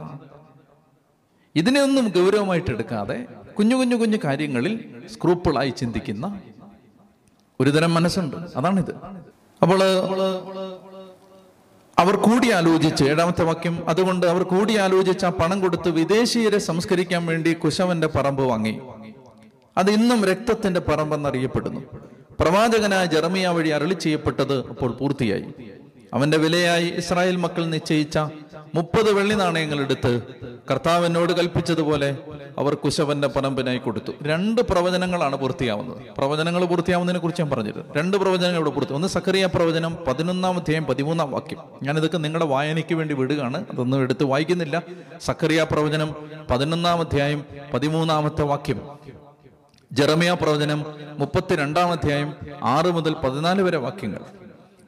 [1.56, 3.26] ഇതിനെയൊന്നും ഗൗരവമായിട്ട് എടുക്കാതെ
[3.60, 6.40] കുഞ്ഞു കുഞ്ഞു കുഞ്ഞു കാര്യങ്ങളിൽ സ്ക്രൂപ്പിളായി ചിന്തിക്കുന്ന
[7.60, 8.36] ഒരുതരം മനസ്സുണ്ട്.
[8.56, 8.92] അതാണിത്.
[9.62, 9.80] അപ്പോൾ
[12.00, 18.44] അവർ കൂടിയാലോചിച്ച് ഏഴാമത്തെ വാക്യം അതുകൊണ്ട് അവർ കൂടിയാലോചിച്ച് ആ പണം കൊടുത്ത് വിദേശീയരെ സംസ്കരിക്കാൻ വേണ്ടി കുശവന്റെ പറമ്പ്
[18.44, 18.80] വാങ്ങി.
[19.78, 21.82] അത് ഇന്നും രക്തത്തിന്റെ പറമ്പെന്നറിയപ്പെടുന്നു.
[22.40, 25.46] പ്രവാചകനായ ജെറമിയ വഴി അരളി ചെയ്യപ്പെട്ടത് അപ്പോൾ പൂർത്തിയായി.
[26.14, 28.18] അവന്റെ വിലയായി ഇസ്രായേൽ മക്കൾ നിശ്ചയിച്ച
[28.76, 30.22] മുപ്പത് വെള്ളി നാണയങ്ങൾ എടുത്ത്
[30.72, 32.18] കർത്താവിനോട് കൽപ്പിച്ചതുപോലെ
[32.58, 34.12] അവർ കുശവന്റെ പരമ്പനായി കൊടുത്തു.
[34.22, 35.98] രണ്ട് പ്രവചനങ്ങളാണ് പൂർത്തിയാവുന്നത്.
[36.18, 41.32] പ്രവചനങ്ങൾ പൂർത്തിയാവുന്നതിനെ കുറിച്ച് ഞാൻ പറഞ്ഞത് രണ്ട് പ്രവചനങ്ങൾ ഇവിടെ പൂർത്തി ഒന്ന് സക്കറിയ പ്രവചനം പതിനൊന്നാം അധ്യായം പതിമൂന്നാം
[41.32, 41.60] വാക്യം.
[41.84, 43.66] ഞാനിതൊക്കെ നിങ്ങളുടെ വായനയ്ക്ക് വേണ്ടി വിടുകയാണ്.
[43.72, 44.84] അതൊന്നും എടുത്ത് വായിക്കുന്നില്ല.
[45.22, 46.16] സക്കറിയ പ്രവചനം
[46.52, 48.82] പതിനൊന്നാം അധ്യായം പതിമൂന്നാമത്തെ വാക്യം.
[49.92, 50.86] ജെറമിയ പ്രവചനം
[51.18, 54.20] മുപ്പത്തിരണ്ടാം അധ്യായം ആറ് മുതൽ പതിനാല് വരെ വാക്യങ്ങൾ.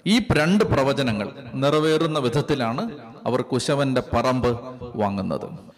[0.08, 2.89] ഈ രണ്ട് പ്രവചനങ്ങൾ നിറവേറുന്ന വിധത്തിലാണ്
[3.25, 4.60] അവർ കുശവന്റെ പറമ്പ്
[4.96, 5.75] വാങ്ങുന്നത്.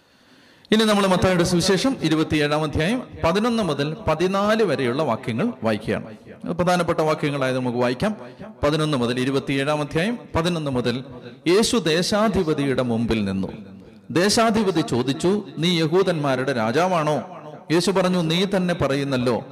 [0.71, 6.05] ഇനി നമ്മൾ മത്തായുടെ സുവിശേഷം ഇരുപത്തിയേഴാം അധ്യായം പതിനൊന്ന് മുതൽ പതിനാല് വരെയുള്ള വാക്യങ്ങൾ വായിക്കുകയാണ്.
[6.53, 8.15] പ്രധാനപ്പെട്ട വാക്യങ്ങളായത് നമുക്ക് വായിക്കാം.
[8.63, 11.03] പതിനൊന്ന് മുതൽ ഇരുപത്തിയേഴാം അധ്യായം പതിനൊന്ന് മുതൽ
[11.47, 13.47] യേശു ദേശാധിപതിയുടെ മുമ്പിൽ നിന്നു.
[14.11, 17.23] ദേശാധിപതി ചോദിച്ചു നീ യഹൂദന്മാരുടെ രാജാവാണോ?
[17.71, 19.45] യേശു പറഞ്ഞു നീ തന്നെ പറയുന്നല്ലോ.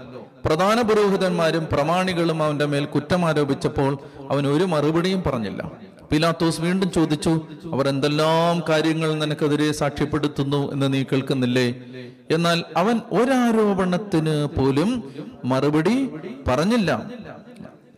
[0.46, 3.98] പ്രധാന പുരോഹിതന്മാരും പ്രമാണികളും അവന്റെ മേൽ കുറ്റം ആരോപിച്ചപ്പോൾ
[4.30, 5.72] അവൻ ഒരു മറുപടിയും പറഞ്ഞില്ല.
[6.12, 7.42] പിലാത്തോസ് വീണ്ടും ചോദിച്ചു
[7.74, 11.84] അവർ എന്തെല്ലാം കാര്യങ്ങൾ നിനക്കെതിരെ സാക്ഷ്യപ്പെടുത്തുന്നു എന്ന് നീ കേൾക്കുന്നില്ലേ?
[12.32, 15.16] എന്നാൽ അവൻ ഒരാരോപണത്തിന് പോലും
[15.46, 16.10] മറുപടി
[16.48, 17.10] പറഞ്ഞില്ല.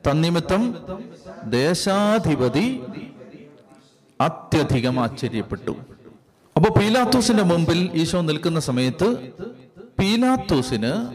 [0.09, 0.75] തന്നിമിത്തം
[1.43, 2.81] ദേശാധിപതി
[4.21, 5.75] അത്യധികം ആശ്ചര്യപ്പെട്ടു.
[6.55, 9.15] അപ്പൊ പീലാത്തോസിന്റെ മുമ്പിൽ ഈശോ നിൽക്കുന്ന സമയത്ത്
[9.99, 11.07] പീലാത്തോസിന്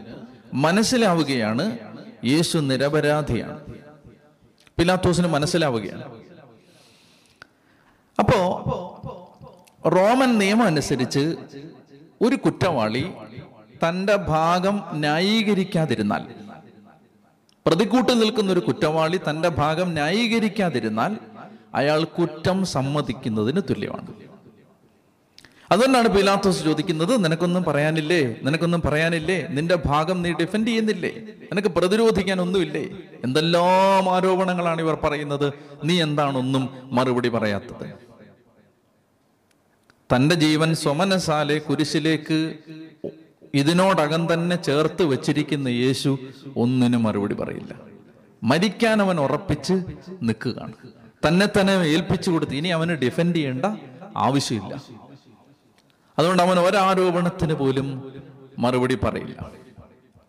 [0.55, 1.79] മനസ്സിലാവുകയാണ്
[2.25, 3.61] യേശു നിരപരാധിയാണ്.
[4.79, 6.23] പിലാത്തോസിന് മനസ്സിലാവുകയാണ്.
[8.23, 8.41] അപ്പോ
[9.97, 11.37] റോമൻ നിയമം അനുസരിച്ച്
[12.23, 13.05] ഒരു കുറ്റവാളി
[13.85, 16.25] തന്റെ ഭാഗം ന്യായീകരിക്കാതിരുന്നാൽ
[17.67, 21.13] പ്രതിക്കൂട്ടിൽ നിൽക്കുന്ന ഒരു കുറ്റവാളി തന്റെ ഭാഗം ന്യായീകരിക്കാതിരുന്നാൽ
[21.75, 24.11] അയാൾ കുറ്റം സമ്മതിക്കുന്നതിന് തുല്യമാണ്.
[25.71, 28.23] അതുകൊണ്ടാണ് പിലാത്തോസ് ചോദിക്കുന്നത് നിനക്കൊന്നും പറയാനില്ലേ?
[28.47, 29.37] നിനക്കൊന്നും പറയാനില്ലേ?
[29.51, 31.13] നിന്റെ ഭാഗം നീ ഡിഫെൻഡ് ചെയ്യുന്നില്ലേ?
[31.51, 32.85] നിനക്ക് പ്രതിരോധിക്കാൻ ഒന്നുമില്ലേ
[33.25, 35.49] എന്തെല്ലാം ആരോപണങ്ങളാണ് ഇവർ പറയുന്നത്?
[35.85, 37.87] നീ എന്താണൊന്നും മറുപടി പറയാത്തത്?
[40.15, 42.55] തന്റെ ജീവൻ സ്വമനസാലെ കുരിശിലേക്ക്
[43.55, 46.19] ഇതിനോടകം തന്നെ ചേർത്ത് വെച്ചിരിക്കുന്ന യേശു
[46.57, 47.75] ഒന്നിനും മറുപടി പറയില്ല.
[48.43, 49.73] മരിക്കാൻ അവൻ ഉറപ്പിച്ച്
[50.23, 50.73] നിൽക്കുകയാണ്.
[51.29, 53.67] തന്നെ തന്നെ ഏൽപ്പിച്ചു കൊടുത്ത് ഇനി അവന് ഡിഫെൻഡ് ചെയ്യേണ്ട
[54.17, 54.83] ആവശ്യമില്ല.
[56.19, 58.13] അതുകൊണ്ട് അവൻ ഒരാരോപണത്തിന് പോലും
[58.59, 59.51] മറുപടി പറയില്ല.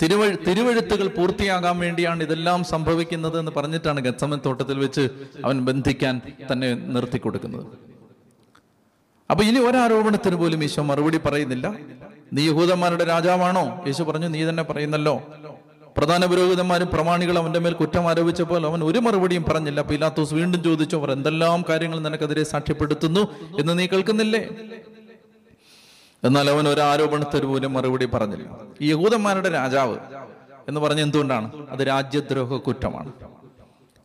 [0.04, 5.10] തിരുവഴു തിരുവഴുത്തുകൾ പൂർത്തിയാകാൻ വേണ്ടിയാണ് ഇതെല്ലാം സംഭവിക്കുന്നത് എന്ന് പറഞ്ഞിട്ടാണ് ഗത്തമൻ തോട്ടത്തിൽ വെച്ച്
[5.46, 7.93] അവൻ ബന്ധിക്കാൻ തന്നെ നിർത്തി കൊടുക്കുന്നത്
[9.34, 11.76] അപ്പൊ ഇനി ഒരാരോപണത്തിന് പോലും ഈശോ മറുപടി പറയുന്നില്ല.
[12.34, 13.84] നീ യഹൂദന്മാരുടെ രാജാവാണോ?
[13.88, 15.24] യേശു പറഞ്ഞു നീ തന്നെ പറയുന്നല്ലോ.
[15.98, 19.82] പ്രധാന പുരോഹിതന്മാരും പ്രമാണികൾ അവന്റെ മേൽ കുറ്റം ആരോപിച്ചപ്പോൾ അവൻ ഒരു മറുപടിയും പറഞ്ഞില്ല.
[19.82, 23.20] പിലാത്തോസ് വീണ്ടും ചോദിച്ചു അവർ എന്തെല്ലാം കാര്യങ്ങൾ നിനക്കെതിരെ സാക്ഷ്യപ്പെടുത്തുന്നു
[23.60, 24.50] എന്ന് നീ കേൾക്കുന്നില്ലേ?
[26.24, 28.60] എന്നാൽ അവൻ ഒരു ആരോപണത്തിന് പോലും മറുപടി പറഞ്ഞില്ല.
[28.82, 29.98] ഈ യഹൂദന്മാരുടെ രാജാവ്
[30.68, 31.68] എന്ന് പറഞ്ഞ എന്തുകൊണ്ടാണ്?
[31.70, 33.12] അത് രാജ്യദ്രോഹ കുറ്റമാണ്.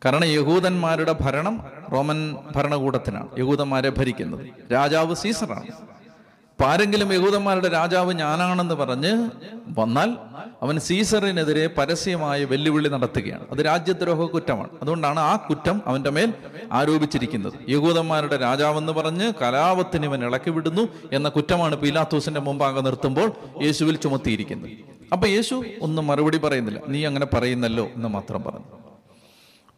[0.04, 4.72] കാരണം യഹൂദന്മാരുടെ ഭരണം റോമൻ ഭരണകൂടത്തിനാണ് യഹൂദന്മാരെ ഭരിക്കുന്നത്.
[4.72, 5.62] രാജാവ് സീസറാണ്.
[5.62, 9.30] അപ്പൊ ആരെങ്കിലും യഹൂദന്മാരുടെ രാജാവ് ഞാനാണെന്ന് പറഞ്ഞ്
[9.78, 10.14] വന്നാൽ
[10.62, 13.46] അവൻ സീസറിനെതിരെ പരസ്യമായ വെല്ലുവിളി നടത്തുകയാണ്.
[13.50, 14.68] അത് രാജ്യദ്രോഹ കുറ്റമാണ്.
[14.82, 16.34] അതുകൊണ്ടാണ് ആ കുറ്റം അവന്റെ മേൽ
[16.72, 17.52] ആരോപിച്ചിരിക്കുന്നത്.
[17.68, 23.32] യഹൂദന്മാരുടെ രാജാവെന്ന് പറഞ്ഞ് കലാപത്തിന് ഇവൻ ഇളക്കി വിടുന്നു എന്ന കുറ്റമാണ് പീലാത്തൂസിന്റെ മുമ്പാകെ നിർത്തുമ്പോൾ
[23.62, 24.70] യേശുവിൽ ചുമത്തിയിരിക്കുന്നത്.
[25.12, 26.80] അപ്പൊ യേശു ഒന്നും മറുപടി പറയുന്നില്ല.
[26.88, 28.87] നീ അങ്ങനെ പറയുന്നല്ലോ എന്ന് മാത്രം പറഞ്ഞു.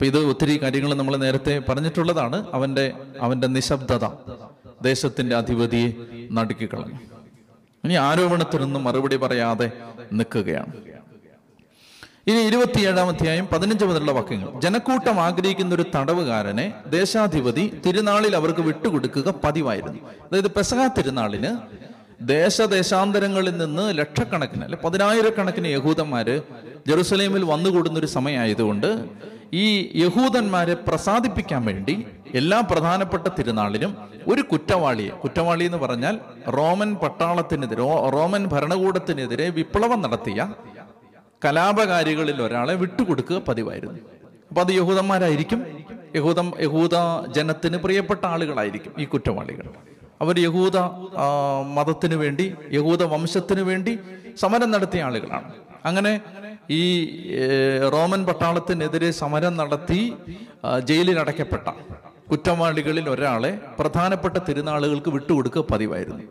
[0.01, 2.47] അപ്പൊ ഇത് ഒത്തിരി കാര്യങ്ങൾ നമ്മൾ നേരത്തെ പറഞ്ഞിട്ടുള്ളതാണ്.
[2.53, 4.05] അവന്റെ അവന്റെ നിശബ്ദത
[4.83, 5.89] ദേശത്തിന്റെ അധിപതിയെ
[6.33, 6.99] നടുക്കിക്കളഞ്ഞു.
[7.85, 9.73] ഇനി ആരോപണത്തിനൊന്നും മറുപടി പറയാതെ
[10.13, 10.73] നിൽക്കുകയാണ്.
[12.27, 14.61] ഇനി ഇരുപത്തിയേഴാം അധ്യായം പതിനഞ്ച് മുതലുള്ള വാക്യങ്ങൾ.
[14.61, 19.99] ജനക്കൂട്ടം ആഗ്രഹിക്കുന്ന ഒരു തടവുകാരനെ ദേശാധിപതി തിരുനാളിൽ അവർക്ക് വിട്ടുകൊടുക്കുക പതിവായിരുന്നു.
[19.99, 21.57] അതായത് പെസഹ തിരുനാളിന്
[22.21, 26.41] ദേശദേശാന്തരങ്ങളിൽ നിന്ന് ലക്ഷക്കണക്കിന് അല്ലെ പതിനായിരക്കണക്കിന് യഹൂദന്മാര്
[26.89, 33.97] ജെറുസലേമിൽ വന്നുകൂടുന്ന ഒരു സമയമായതുകൊണ്ട് ഈ യഹൂദന്മാരെ പ്രസാദിപ്പിക്കാൻ വേണ്ടി എല്ലാ പ്രധാനപ്പെട്ട തിരുനാളിലും
[34.29, 36.19] ഒരു കുറ്റവാളിയെ കുറ്റവാളി എന്ന് പറഞ്ഞാൽ
[36.51, 40.55] റോമൻ പട്ടാളത്തിനെതിരെ റോമൻ ഭരണകൂടത്തിനെതിരെ വിപ്ലവം നടത്തിയ
[41.45, 43.99] കലാപകാരികളിൽ ഒരാളെ വിട്ടുകൊടുക്കുക പതിവായിരുന്നു.
[44.49, 45.67] അപ്പൊ അത് യഹൂദന്മാരായിരിക്കും.
[46.17, 46.91] യഹൂദ യഹൂദ
[47.37, 49.67] ജനത്തിന് പ്രിയപ്പെട്ട ആളുകളായിരിക്കും ഈ കുറ്റവാളികൾ.
[50.21, 50.77] അവർ യഹൂദ
[51.75, 53.99] മതത്തിനു വേണ്ടി യഹൂദ വംശത്തിനു വേണ്ടി
[54.39, 55.53] സമരം നടത്തിയ ആളുകളാണ്.
[55.85, 56.21] അങ്ങനെ
[56.71, 56.83] ഈ
[57.93, 60.13] റോമൻ പട്ടാളത്തിനെതിരെ സമരം നടത്തി
[60.85, 61.69] ജയിലിൽ അടയ്ക്കപ്പെട്ട
[62.31, 66.23] കുറ്റവാളികളിൽ ഒരാളെ പ്രധാനപ്പെട്ട തിരുനാളുകൾക്ക് വിട്ടുകൊടുക്കുക പതിവായിരുന്നു.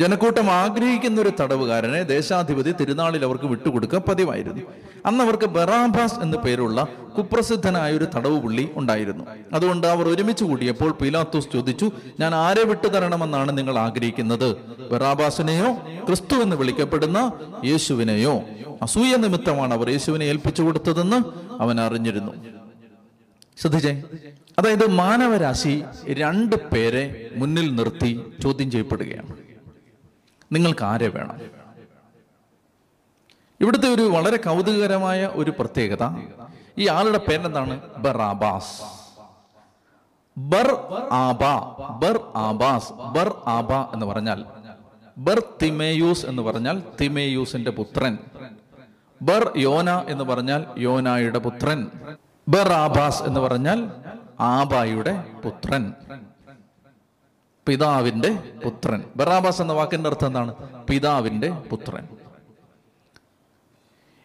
[0.00, 4.62] ജനക്കൂട്ടം ആഗ്രഹിക്കുന്ന ഒരു തടവുകാരനെ ദേശാധിപതി തിരുനാളിൽ അവർക്ക് വിട്ടുകൊടുക്കുക പതിവായിരുന്നു.
[5.06, 6.86] അന്ന് അവർക്ക് ബറാബാസ് എന്ന പേരുള്ള
[7.18, 9.24] കുപ്രസിദ്ധനായ ഒരു തടവ് പുള്ളി ഉണ്ടായിരുന്നു.
[9.52, 14.56] അതുകൊണ്ട് അവർ ഒരുമിച്ച് കൂടിയപ്പോൾ പീലാത്തോസ് ചോദിച്ചു ഞാൻ ആരെ വിട്ടുതരണമെന്നാണ് നിങ്ങൾ ആഗ്രഹിക്കുന്നത്?
[14.92, 15.70] ബറാബാസിനെയോ
[16.06, 17.32] ക്രിസ്തു എന്ന് വിളിക്കപ്പെടുന്ന
[17.64, 18.34] യേശുവിനെയോ?
[18.82, 21.16] അസൂയ നിമിത്തമാണ് അവർ യേശുവിനെ ഏൽപ്പിച്ചു കൊടുത്തതെന്ന്
[21.62, 22.32] അവൻ അറിഞ്ഞിരുന്നു.
[23.60, 24.02] ശ്രദ്ധിച്ചേ?
[24.58, 29.36] അതായത് മാനവരാശി രണ്ട് പേരെ മുന്നിൽ നിർത്തി ചോദ്യം ചെയ്യപ്പെടുകയാണ്.
[30.52, 31.38] നിങ്ങൾക്ക് ആരെ വേണം?
[33.60, 36.04] ഇവിടുത്തെ ഒരു വളരെ കൗതുകകരമായ ഒരു പ്രത്യേകത
[36.78, 37.80] ഈ ആളുടെ പേരെന്താണ്?
[37.96, 38.82] ബറാബാസ്.
[40.38, 40.68] ബർ
[41.12, 41.54] ആബാ
[42.02, 44.44] ബർ ആബാസ് ബർ ആബ എന്ന് പറഞ്ഞാൽ
[45.18, 48.18] ബർ തിമേയൂസ് എന്ന് പറഞ്ഞാൽ തിമേയൂസിന്റെ പുത്രൻ.
[49.22, 51.86] ബർ യോന എന്ന് പറഞ്ഞാൽ യോനായുടെ പുത്രൻ.
[52.48, 53.88] ബർ ആബാസ് എന്ന് പറഞ്ഞാൽ
[54.40, 55.94] ആബായുടെ പുത്രൻ.
[57.68, 58.30] പിതാവിന്റെ
[58.64, 59.04] പുത്രൻ.
[59.16, 60.54] ബറാബാസ് എന്ന വാക്കിന്റെ അർത്ഥം എന്താണ്?
[60.86, 62.08] പിതാവിന്റെ പുത്രൻ.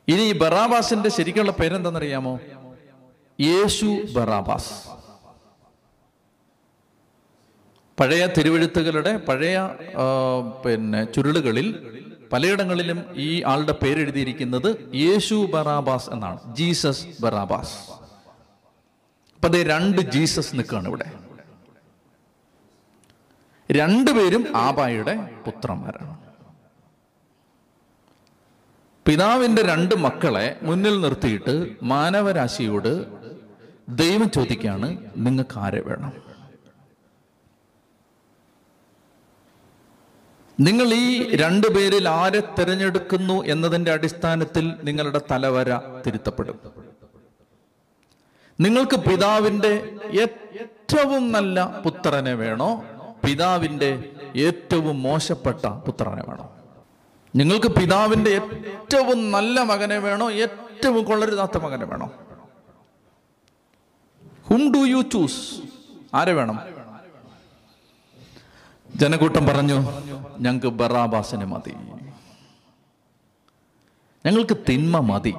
[0.08, 2.40] ഇനി ബറാബാസിന്റെ ശരിക്കുള്ള പേരെന്താണെന്നറിയാമോ?
[3.42, 4.74] യേശു ബറാബാസ്
[8.00, 9.58] പഴയ തിരുവഴുത്തുകളുടെ പഴയ
[10.66, 11.68] പിന്നെ ചുരുളുകളിൽ
[12.34, 16.56] പലയിടങ്ങളിലും ഈ ആളുടെ പേരെഴുതിയിരിക്കുന്നത് യേശു ബറാബാസ് എന്നാണ്.
[16.56, 17.92] Jesus Barabbas.
[19.36, 21.12] അപ്പൊ അതേ രണ്ട് ജീസസ് നിൽക്കുകയാണ് ഇവിടെ.
[23.72, 26.28] രണ്ടുപേരും ആബായുടെ പുത്രന്മാരാണ്.
[29.06, 33.06] പിതാവിന്റെ രണ്ട് മക്കളെ മുന്നിൽ നിർത്തിയിട്ട് മാനവരാശിയോട്
[33.90, 36.14] ദൈവം ചോദിക്കാണ് നിങ്ങൾക്ക് ആരെ വേണം?
[40.60, 46.60] നിങ്ങൾ ഈ രണ്ടു പേരിൽ ആരെ തിരഞ്ഞെടുക്കുന്നു എന്നതിന്റെ അടിസ്ഥാനത്തിൽ നിങ്ങളുടെ തലവര തിരുത്തപ്പെടും.
[48.60, 52.86] നിങ്ങൾക്ക് പിതാവിന്റെ ഏറ്റവും നല്ല പുത്രനെ വേണോ?
[53.26, 54.04] പിതാവിന്റെ
[54.36, 56.56] ഏറ്റവും മോശപ്പെട്ട പുത്രനെ വേണോ?
[57.36, 60.32] നിങ്ങൾക്ക് പിതാവിന്റെ ഏറ്റവും നല്ല മകനെ വേണോ?
[60.32, 62.12] ഏറ്റവും കൊള്ളരുതാത്ത മകനെ വേണോ?
[64.48, 65.62] ഹും ഡു യു ചൂസ്
[66.16, 66.77] ആരെ വേണം?
[68.96, 69.84] ജനക്കൂട്ടം പറഞ്ഞു
[70.40, 71.74] ഞങ്ങൾക്ക് ബറാബാസിനെ മതി.
[74.26, 75.34] ഞങ്ങൾക്ക് തിന്മ മതി.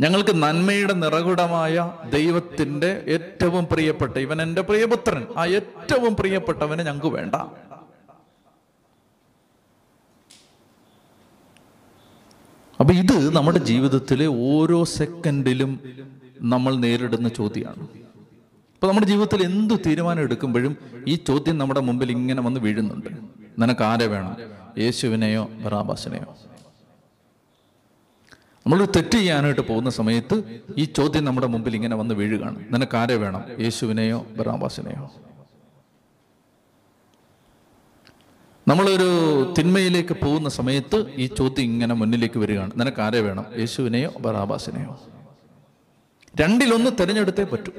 [0.00, 5.26] ഞങ്ങൾക്ക് നന്മയുടെ നിറകുടമായ ദൈവത്തിന്റെ ഏറ്റവും പ്രിയപ്പെട്ട ഇവൻ എന്റെ പ്രിയപുത്രൻ.
[5.36, 7.34] ആ ഏറ്റവും പ്രിയപ്പെട്ടവന് ഞങ്ങൾക്ക് വേണ്ട.
[12.80, 15.80] അപ്പൊ ഇത് നമ്മുടെ ജീവിതത്തിലെ ഓരോ സെക്കൻഡിലും
[16.40, 18.05] നമ്മൾ നേരിടുന്ന ചോദ്യമാണ്.
[18.76, 20.76] ഇപ്പൊ നമ്മുടെ ജീവിതത്തിൽ എന്ത് തീരുമാനം എടുക്കുമ്പോഴും
[21.08, 23.08] ഈ ചോദ്യം നമ്മുടെ മുമ്പിൽ ഇങ്ങനെ വന്ന് വീഴുന്നുണ്ട്.
[23.58, 24.36] നിനക്ക് ആരെ വേണം?
[24.78, 26.36] യേശുവിനെയോ ബറാബാസിനെയോ?
[28.66, 32.64] നമ്മൾ തെറ്റ് ചെയ്യാനായിട്ട് പോകുന്ന സമയത്ത് ഈ ചോദ്യം നമ്മുടെ മുമ്പിൽ ഇങ്ങനെ വന്ന് വീഴുകയാണ്.
[32.72, 33.42] നിനക്ക് ആരെ വേണം?
[33.60, 35.14] യേശുവിനെയോ ബറാബാസിനെയോ?
[38.68, 39.08] നമ്മളൊരു
[39.58, 42.70] തിന്മയിലേക്ക് പോകുന്ന സമയത്ത് ഈ ചോദ്യം ഇങ്ങനെ മുന്നിലേക്ക് വരികയാണ്.
[42.76, 43.46] നിനക്ക് ആരെ വേണം?
[43.58, 45.00] യേശുവിനെയോ ബറാബാസിനെയോ?
[46.40, 47.72] രണ്ടിലൊന്ന് തിരഞ്ഞെടുത്തേ പറ്റൂ.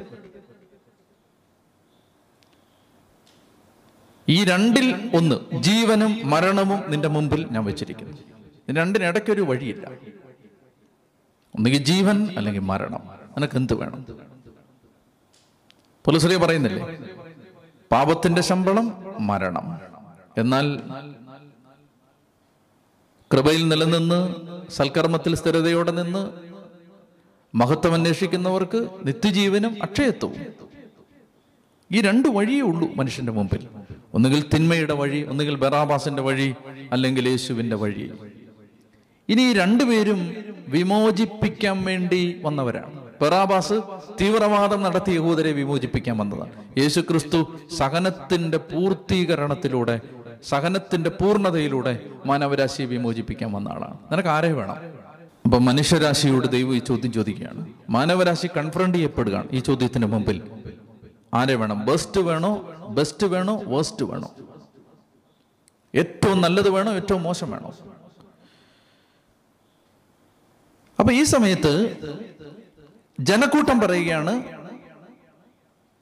[4.29, 8.17] ഈ രണ്ടിൽ ഒന്ന് ജീവനും മരണവും നിന്റെ മുമ്പിൽ ഞാൻ വെച്ചിരിക്കുന്നു.
[8.71, 9.87] രണ്ടിനിടയ്ക്കൊരു വഴിയില്ല.
[11.55, 12.99] ഒന്നുകിൽ ജീവൻ അല്ലെങ്കിൽ മരണം.
[13.37, 14.05] നിനക്ക് എന്ത് വേണം?
[16.05, 16.99] പുലശ്രീ പറയുന്നില്ലേ?
[17.91, 19.79] പാപത്തിന്റെ ശമ്പളം മരണം.
[20.37, 20.77] എന്നാൽ
[23.33, 24.35] കൃപയിൽ നിലനിന്ന്
[24.71, 26.31] സൽക്കർമ്മത്തിൽ സ്ഥിരതയോടെ നിന്ന്
[27.55, 30.45] മഹത്വം അന്വേഷിക്കുന്നവർക്ക് നിത്യജീവനും അക്ഷയത്വവും.
[31.91, 33.67] ഈ രണ്ട് വഴിയേ ഉള്ളൂ മനുഷ്യന്റെ മുമ്പിൽ.
[34.17, 36.55] ഒന്നുകിൽ തിന്മയുടെ വഴി ഒന്നുകിൽ ബറാബാസിന്റെ വഴി
[36.91, 38.11] അല്ലെങ്കിൽ യേശുവിന്റെ വഴി.
[39.29, 40.35] ഇനി രണ്ടുപേരും
[40.67, 42.99] വിമോചിപ്പിക്കാൻ വേണ്ടി വന്നവരാണ്.
[43.21, 43.73] ബറാബാസ്
[44.21, 46.79] തീവ്രവാദം നടത്തി യഹൂദരെ വിമോചിപ്പിക്കാൻ വന്നതാണ്.
[46.79, 49.99] യേശു ക്രിസ്തു സഹനത്തിന്റെ പൂർത്തീകരണത്തിലൂടെ
[50.49, 53.97] സഹനത്തിന്റെ പൂർണതയിലൂടെ മാനവരാശിയെ വിമോചിപ്പിക്കാൻ വന്ന ആളാണ്.
[54.11, 54.75] നിനക്ക് ആരെ വേണം?
[55.45, 57.65] അപ്പൊ മനുഷ്യരാശിയോട് ദൈവം ഈ ചോദ്യം ചോദിക്കുകയാണ്.
[57.89, 60.41] മാനവരാശി കൺഫ്രണ്ട് ചെയ്യപ്പെടുകയാണ് ഈ ചോദ്യത്തിന് മുമ്പിൽ.
[61.33, 61.85] ആരെ വേണം?
[61.85, 62.55] ബെസ്റ്റ് വേണോ?
[62.89, 63.61] ബെസ്റ്റ് വേണോ?
[63.65, 64.35] വേസ്റ്റ് വേണോ?
[65.95, 66.91] ഏറ്റവും നല്ലത് വേണോ?
[66.91, 67.73] ഏറ്റവും മോശം വേണോ?
[70.99, 71.97] അപ്പൊ ഈ സമയത്ത്
[73.19, 74.43] ജനക്കൂട്ടം പറയുകയാണ്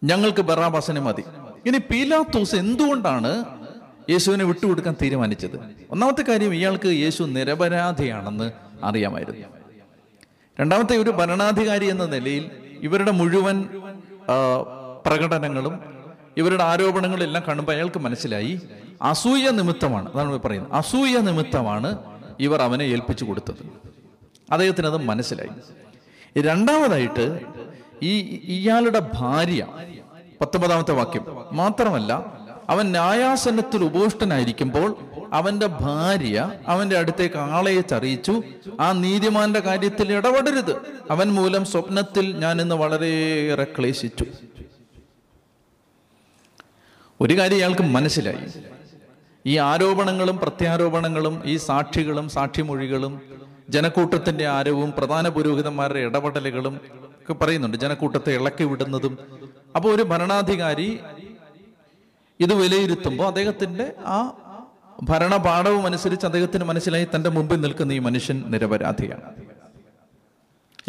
[0.04, 1.24] ഞങ്ങൾക്ക് ബറാബാസിനെ മതി.
[1.66, 3.46] ഇനി പീലാത്തോസ് എന്തുകൊണ്ടാണ്
[4.10, 5.76] യേശുവിനെ വിട്ടുകൊടുക്കാൻ തീരുമാനിച്ചത്?
[5.92, 8.52] ഒന്നാമത്തെ കാര്യം ഇയാൾക്ക് യേശു നിരപരാധിയാണെന്ന്
[8.84, 9.48] അറിയാമായിരുന്നു.
[10.60, 13.70] രണ്ടാമത്തെ ഒരു ഭരണാധികാരി എന്ന നിലയിൽ ഇവരുടെ മുഴുവൻ
[15.06, 15.80] പ്രകടനങ്ങളും
[16.38, 18.62] ഇവരുടെ ആരോപണങ്ങളെല്ലാം കാണുമ്പോൾ അയാൾക്ക് മനസ്സിലായി.
[19.02, 20.14] അസൂയ നിമിത്തമാണ്.
[20.14, 20.74] അതാണ് പറയുന്നത്.
[20.74, 21.98] അസൂയ നിമിത്തമാണ്
[22.40, 23.70] ഇവർ അവനെ ഏൽപ്പിച്ചു കൊടുത്തത്.
[24.52, 25.50] അദ്ദേഹത്തിന് അത് മനസ്സിലായി.
[26.42, 27.40] രണ്ടാമതായിട്ട്
[28.04, 29.68] ഈ ഇയാളുടെ ഭാര്യ
[30.42, 32.26] പത്തൊമ്പതാമത്തെ വാക്യം മാത്രമല്ല
[32.70, 34.98] അവൻ ന്യായാസനത്തിൽ ഉപോഷ്ടനായിരിക്കുമ്പോൾ
[35.34, 38.42] അവന്റെ ഭാര്യ അവന്റെ അടുത്തേക്ക് ആളയച്ചറിയിച്ചു
[38.80, 40.76] ആ നീതിമാന്റെ കാര്യത്തിൽ ഇടപെടരുത്.
[41.12, 44.26] അവൻ മൂലം സ്വപ്നത്തിൽ ഞാൻ ഇന്ന് വളരെയേറെ ക്ലേശിച്ചു.
[47.26, 48.62] ഒരു കാര്യം ഇയാൾക്ക് മനസ്സിലായി.
[49.46, 53.22] ഈ ആരോപണങ്ങളും പ്രത്യാരോപണങ്ങളും ഈ സാക്ഷികളും സാക്ഷിമൊഴികളും
[53.70, 57.78] ജനക്കൂട്ടത്തിന്റെ ആരവും പ്രധാന പുരോഹിതന്മാരുടെ ഇടപെടലുകളും ഒക്കെ പറയുന്നുണ്ട്.
[57.78, 59.18] ജനക്കൂട്ടത്തെ ഇളക്കി വിടുന്നതും.
[59.76, 61.00] അപ്പോൾ ഒരു ഭരണാധികാരി
[62.40, 64.20] ഇത് വിലയിരുത്തുമ്പോൾ അദ്ദേഹത്തിന്റെ ആ
[65.04, 69.30] ഭരണപാഠവും അനുസരിച്ച് അദ്ദേഹത്തിന് മനസ്സിലായി തന്റെ മുമ്പിൽ നിൽക്കുന്ന ഈ മനുഷ്യൻ നിരപരാധിയാണ്.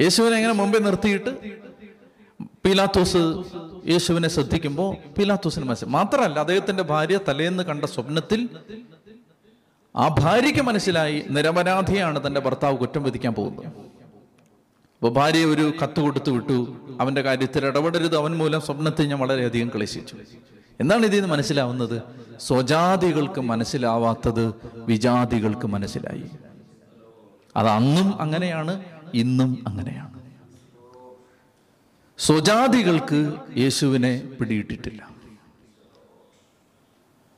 [0.00, 1.65] യേശുവിനെ എങ്ങനെ മുമ്പിൽ നിർത്തിയിട്ട്
[2.66, 3.16] പീലാത്തോസ്
[3.88, 8.48] യേശുവിനെ ശ്രദ്ധിക്കുമ്പോൾ പീലാത്തോസിന് മനസ്സിൽ മാത്രമല്ല അദ്ദേഹത്തിന്റെ ഭാര്യ തലേന്ന് കണ്ട സ്വപ്നത്തിൽ
[9.96, 13.66] ആ ഭാര്യയ്ക്ക് മനസ്സിലായി നിരപരാധിയാണ് തന്റെ ഭർത്താവ് കുറ്റം വിധിക്കാൻ പോകുന്നത്.
[13.66, 16.76] അപ്പൊ ഭാര്യ ഒരു കത്ത് കൊടുത്തു വിട്ടു.
[17.00, 18.16] അവന്റെ കാര്യത്തിൽ ഇടപെടരുത്.
[18.16, 20.16] അവൻ മൂലം സ്വപ്നത്തിൽ ഞാൻ വളരെയധികം ക്ലേശിച്ചു.
[20.80, 22.02] എന്താണ് ഇതിൽ നിന്ന് മനസ്സിലാവുന്നത്?
[22.40, 26.24] സ്വജാതികൾക്ക് മനസ്സിലാവാത്തത് വിജാതികൾക്ക് മനസ്സിലായി.
[27.56, 30.15] അത് അന്നും അങ്ങനെയാണ് ഇന്നും അങ്ങനെയാണ്.
[32.18, 35.10] സ്വജാതികൾക്ക് യേശുവിനെ പിടിയിട്ടിട്ടില്ല.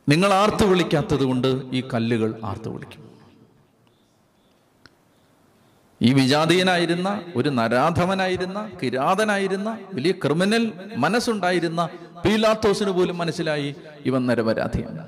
[0.08, 3.08] നിങ്ങൾ ആർത്തു വിളിക്കാത്തത് കൊണ്ട് ഈ കല്ലുകൾ ആർത്തു വിളിക്കും.
[6.02, 11.88] ഈ വിജാതീയനായിരുന്ന ഒരു നരാധവനായിരുന്ന കിരാതനായിരുന്ന വലിയ ക്രിമിനൽ മനസ്സുണ്ടായിരുന്ന
[12.24, 13.74] പീലാത്തോസിന് പോലും മനസ്സിലായി
[14.06, 15.06] ഇവൻ നരപരാധിയാണ്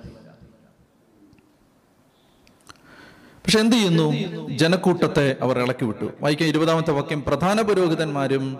[3.45, 4.13] പക്ഷെ എന്ത് ചെയ്യുന്നു?
[4.49, 6.11] ജനക്കൂട്ടത്തെ അവർ ഇളക്കി വിട്ടു.
[6.21, 8.59] വായിക്കാൻ ഇരുപതാമത്തെ വാക്യം പ്രധാന പുരോഹിതന്മാരും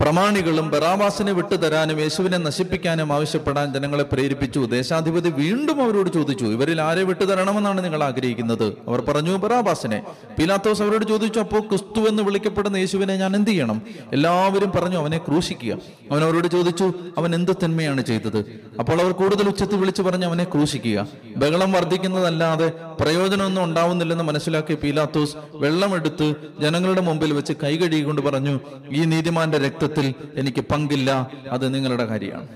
[0.00, 4.60] പ്രമാണികളും ബറാബാസിനെ വിട്ടുതരാനും യേശുവിനെ നശിപ്പിക്കാനും ആവശ്യപ്പെടാൻ ജനങ്ങളെ പ്രേരിപ്പിച്ചു.
[4.60, 8.64] ദേശാധിപതി വീണ്ടും അവരോട് ചോദിച്ചു ഇവരിൽ ആരെ വിട്ടുതരണമെന്നാണ് നിങ്ങൾ ആഗ്രഹിക്കുന്നത്?
[8.64, 10.02] അവർ പറഞ്ഞു ബറാബാസിനെ.
[10.38, 13.82] പിലാത്തോസ് അവരോട് ചോദിച്ചു അപ്പോൾ ക്രിസ്തു എന്ന് വിളിക്കപ്പെടുന്ന യേശുവിനെ ഞാൻ എന്ത് ചെയ്യണം?
[14.12, 15.78] എല്ലാവരും പറഞ്ഞു അവനെ ക്രൂശിക്കുക.
[16.10, 18.44] അവൻ അവരോട് ചോദിച്ചു അവൻ എന്ത് തിന്മയാണ് ചെയ്തത്?
[18.78, 21.06] അപ്പോൾ അവർ കൂടുതൽ ഉച്ചത്തിൽ വിളിച്ചു പറഞ്ഞു അവനെ ക്രൂശിക്കുക.
[21.36, 28.60] ബഹളം വർദ്ധിക്കുന്നതല്ലാതെ പ്രയോജനമൊന്നും ഉണ്ടാവുന്നില്ലെന്ന് മനസ്സിലാക്കി പീലാത്തോസ് വെള്ളമെടുത്ത് ജനങ്ങളുടെ മുമ്പിൽ വെച്ച് കൈ കഴുകിക്കൊണ്ട് പറഞ്ഞു
[28.92, 32.48] ഈ നീതിമാന്റെ രക്തത്തിൽ എനിക്ക് പങ്കില്ല അത് നിങ്ങളുടെ കാര്യമാണ്.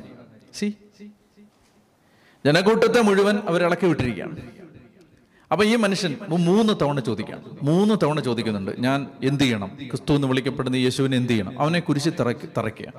[0.55, 0.75] സി?
[2.47, 4.37] ജനക്കൂട്ടത്തെ മുഴുവൻ അവരിളക്കി വിട്ടിരിക്കുകയാണ്.
[5.53, 9.79] അപ്പൊ ഈ മനുഷ്യൻ മൂന്ന് തവണ ചോദിക്കാം മൂന്ന് തവണ ചോദിക്കുന്നുണ്ട് ഞാൻ എന്ത് ചെയ്യണം?
[9.87, 11.61] ക്രിസ്തു എന്ന് വിളിക്കപ്പെടുന്ന യേശുവിനെ എന്ത് ചെയ്യണം?
[11.61, 12.93] അവനെ കുരിശി തറയ്ക്ക് തറയ്ക്കുക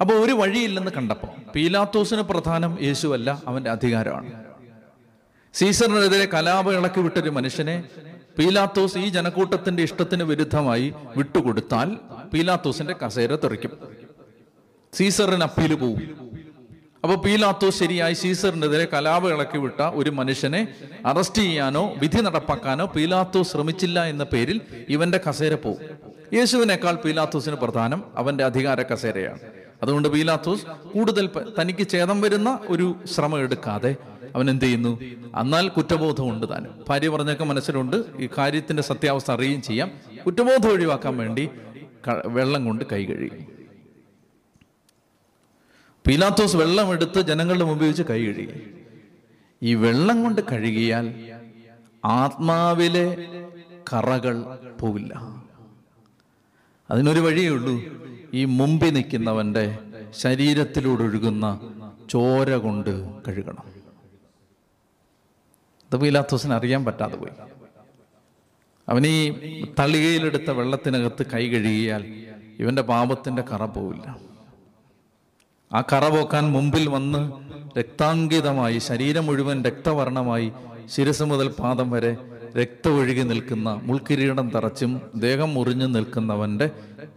[0.00, 4.44] അപ്പൊ ഒരു വഴിയില്ലെന്ന് കണ്ടപ്പോൾ പീലാത്തോസിന് പ്രധാനം യേശുവല്ല അവന്റെ അധികാരമാണ്.
[5.54, 7.84] സീസറിനെതിരെ കലാപ ഇളക്കി വിട്ടൊരു മനുഷ്യനെ
[8.38, 11.96] പീലാത്തോസ് ഈ ജനക്കൂട്ടത്തിന്റെ ഇഷ്ടത്തിന് വിരുദ്ധമായി വിട്ടുകൊടുത്താൽ
[12.34, 13.70] പീലാത്തോസിന്റെ കസേര തെറിക്കും.
[14.92, 16.00] സീസറിന് അപ്പീൽ പോവും.
[17.04, 20.68] അപ്പൊ പീലാത്തോസ് ശരിയായി സീസറിനെതിരെ കലാപ വിട്ട ഒരു മനുഷ്യനെ
[21.06, 25.78] അറസ്റ്റ് ചെയ്യാനോ വിധി നടപ്പാക്കാനോ പീലാത്തോസ് ശ്രമിച്ചില്ല എന്ന പേരിൽ ഇവന്റെ കസേര പോവും.
[26.32, 29.38] യേശുവിനേക്കാൾ പീലാത്തോസിന് പ്രധാനം അവന്റെ അധികാര കസേരയാണ്.
[29.82, 33.96] അതുകൊണ്ട് പീലാത്തോസ് കൂടുതൽ തനിക്ക് ഛേദം വരുന്ന ഒരു ശ്രമം എടുക്കാതെ
[34.36, 35.00] അവൻ എന്ത് ചെയ്യുന്നു?
[35.40, 36.84] എന്നാൽ കുറ്റബോധമുണ്ട് താനും.
[36.88, 38.04] ഭാര്യ പറഞ്ഞൊക്കെ മനസ്സിലുണ്ട്.
[38.18, 39.90] ഈ കാര്യത്തിന്റെ സത്യാവസ്ഥ അറിയുകയും ചെയ്യാം.
[40.26, 41.48] കുറ്റബോധം ഒഴിവാക്കാൻ വേണ്ടി
[42.26, 43.44] വെള്ളം കൊണ്ട് കൈ കഴുകി.
[46.06, 48.70] പീലാത്തോസ് വെള്ളം എടുത്ത് ജനങ്ങളുടെ മുമ്പിൽ വെച്ച് കൈ കഴുകി.
[49.62, 51.14] ഈ വെള്ളം കൊണ്ട് കഴുകിയാൽ
[52.04, 53.26] ആത്മാവിലെ
[53.92, 54.42] കറകൾ
[54.80, 55.44] പോവില്ല.
[56.90, 57.84] അതിനൊരു വഴിയേ ഉള്ളൂ.
[58.34, 59.78] ഈ മുമ്പിൽ നിൽക്കുന്നവന്റെ
[60.18, 61.60] ശരീരത്തിലൂടെ ഒഴുകുന്ന
[62.10, 63.75] ചോര കൊണ്ട് കഴുകണം.
[65.92, 67.32] ഇത് പീലാത്തോസിന് അറിയാൻ പറ്റാതെ പോയി.
[68.88, 69.30] അവനീ
[69.78, 72.02] തളികയിലെടുത്ത വെള്ളത്തിനകത്ത് കൈ കഴുകിയാൽ
[72.58, 74.18] ഇവന്റെ പാപത്തിന്റെ കറ പോവില്ല.
[75.72, 77.20] ആ കറ പോക്കാൻ മുമ്പിൽ വന്ന്
[77.78, 80.52] രക്താങ്കിതമായി ശരീരം മുഴുവൻ രക്തവർണമായി
[80.86, 82.16] ശിരസ് മുതൽ പാദം വരെ
[82.56, 86.70] രക്തം ഒഴുകി നിൽക്കുന്ന മുൾക്കിരീടം തറച്ചും ദേഹം മുറിഞ്ഞു നിൽക്കുന്നവന്റെ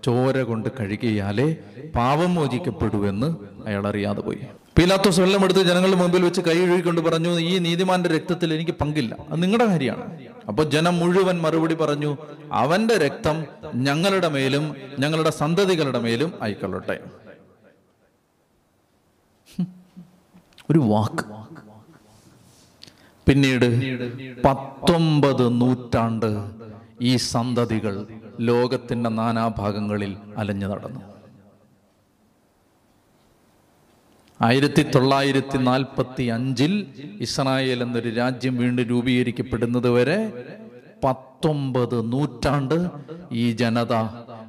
[0.03, 1.47] ചോര കൊണ്ട് കഴുകിയാലേ
[1.95, 3.29] പാപം മോചിക്കപ്പെടുവെന്ന്
[3.67, 4.41] അയാൾ അറിയാതെ പോയി.
[4.79, 9.15] പീലാത്തോസ് വെള്ളമെടുത്ത് ജനങ്ങളുടെ മുമ്പിൽ വെച്ച് കൈ ഒഴുകിക്കൊണ്ട് പറഞ്ഞു ഈ നീതിമാന്റെ രക്തത്തിൽ എനിക്ക് പങ്കില്ല.
[9.29, 10.19] അത് നിങ്ങളുടെ കാര്യമാണ്.
[10.47, 12.17] അപ്പൊ ജനം മുഴുവൻ മറുപടി പറഞ്ഞു
[12.51, 16.99] അവന്റെ രക്തം ഞങ്ങളുടെ മേലും ഞങ്ങളുടെ സന്തതികളുടെ മേലും ആയിക്കൊള്ളട്ടെ.
[20.71, 21.23] ഒരു വാക്ക്.
[23.27, 23.67] പിന്നീട്
[24.45, 26.31] പത്തൊമ്പത് നൂറ്റാണ്ട്
[27.01, 28.07] ഈ സന്തതികൾ
[28.39, 31.18] ലോകത്തിന്റെ നാനാഭാഗങ്ങളിൽ അലഞ്ഞു നടന്നു.
[34.41, 36.73] ആയിരത്തി തൊള്ളായിരത്തി നാൽപ്പത്തി അഞ്ചിൽ
[37.19, 40.19] ഇസ്രായേൽ എന്നൊരു രാജ്യം വീണ്ടും രൂപീകരിക്കപ്പെടുന്നത് വരെ
[41.03, 42.77] പത്തൊമ്പത് നൂറ്റാണ്ട്
[43.31, 43.95] ഈ ജനത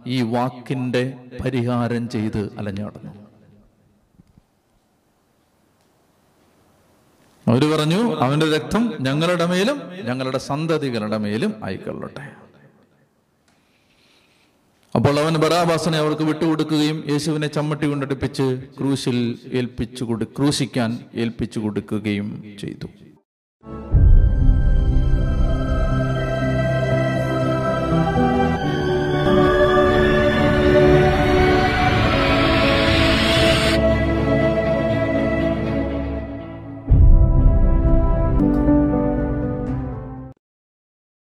[0.07, 1.03] ഈ വാക്കിന്റെ
[1.45, 3.13] പരിഹാരം ചെയ്ത് അലഞ്ഞാടുന്നു
[7.47, 12.25] അവർ പറഞ്ഞു അവന്റെ രക്തം ഞങ്ങളുടെ മേലും ഞങ്ങളുടെ സന്തതികളുടെ മേലും ആയിക്കൊള്ളട്ടെ.
[14.95, 18.47] അപ്പോൾ അവൻ ബറാബാസനെ അവർക്ക് വിട്ടുകൊടുക്കുകയും യേശുവിനെ ചമ്മട്ടി കൊണ്ടടുപ്പിച്ച്
[18.79, 19.19] ക്രൂശിൽ
[19.53, 22.29] ഏൽപ്പിച്ചു കൊടു ക്രൂശിക്കാൻ ഏൽപ്പിച്ചു കൊടുക്കുകയും
[22.61, 22.89] ചെയ്തു.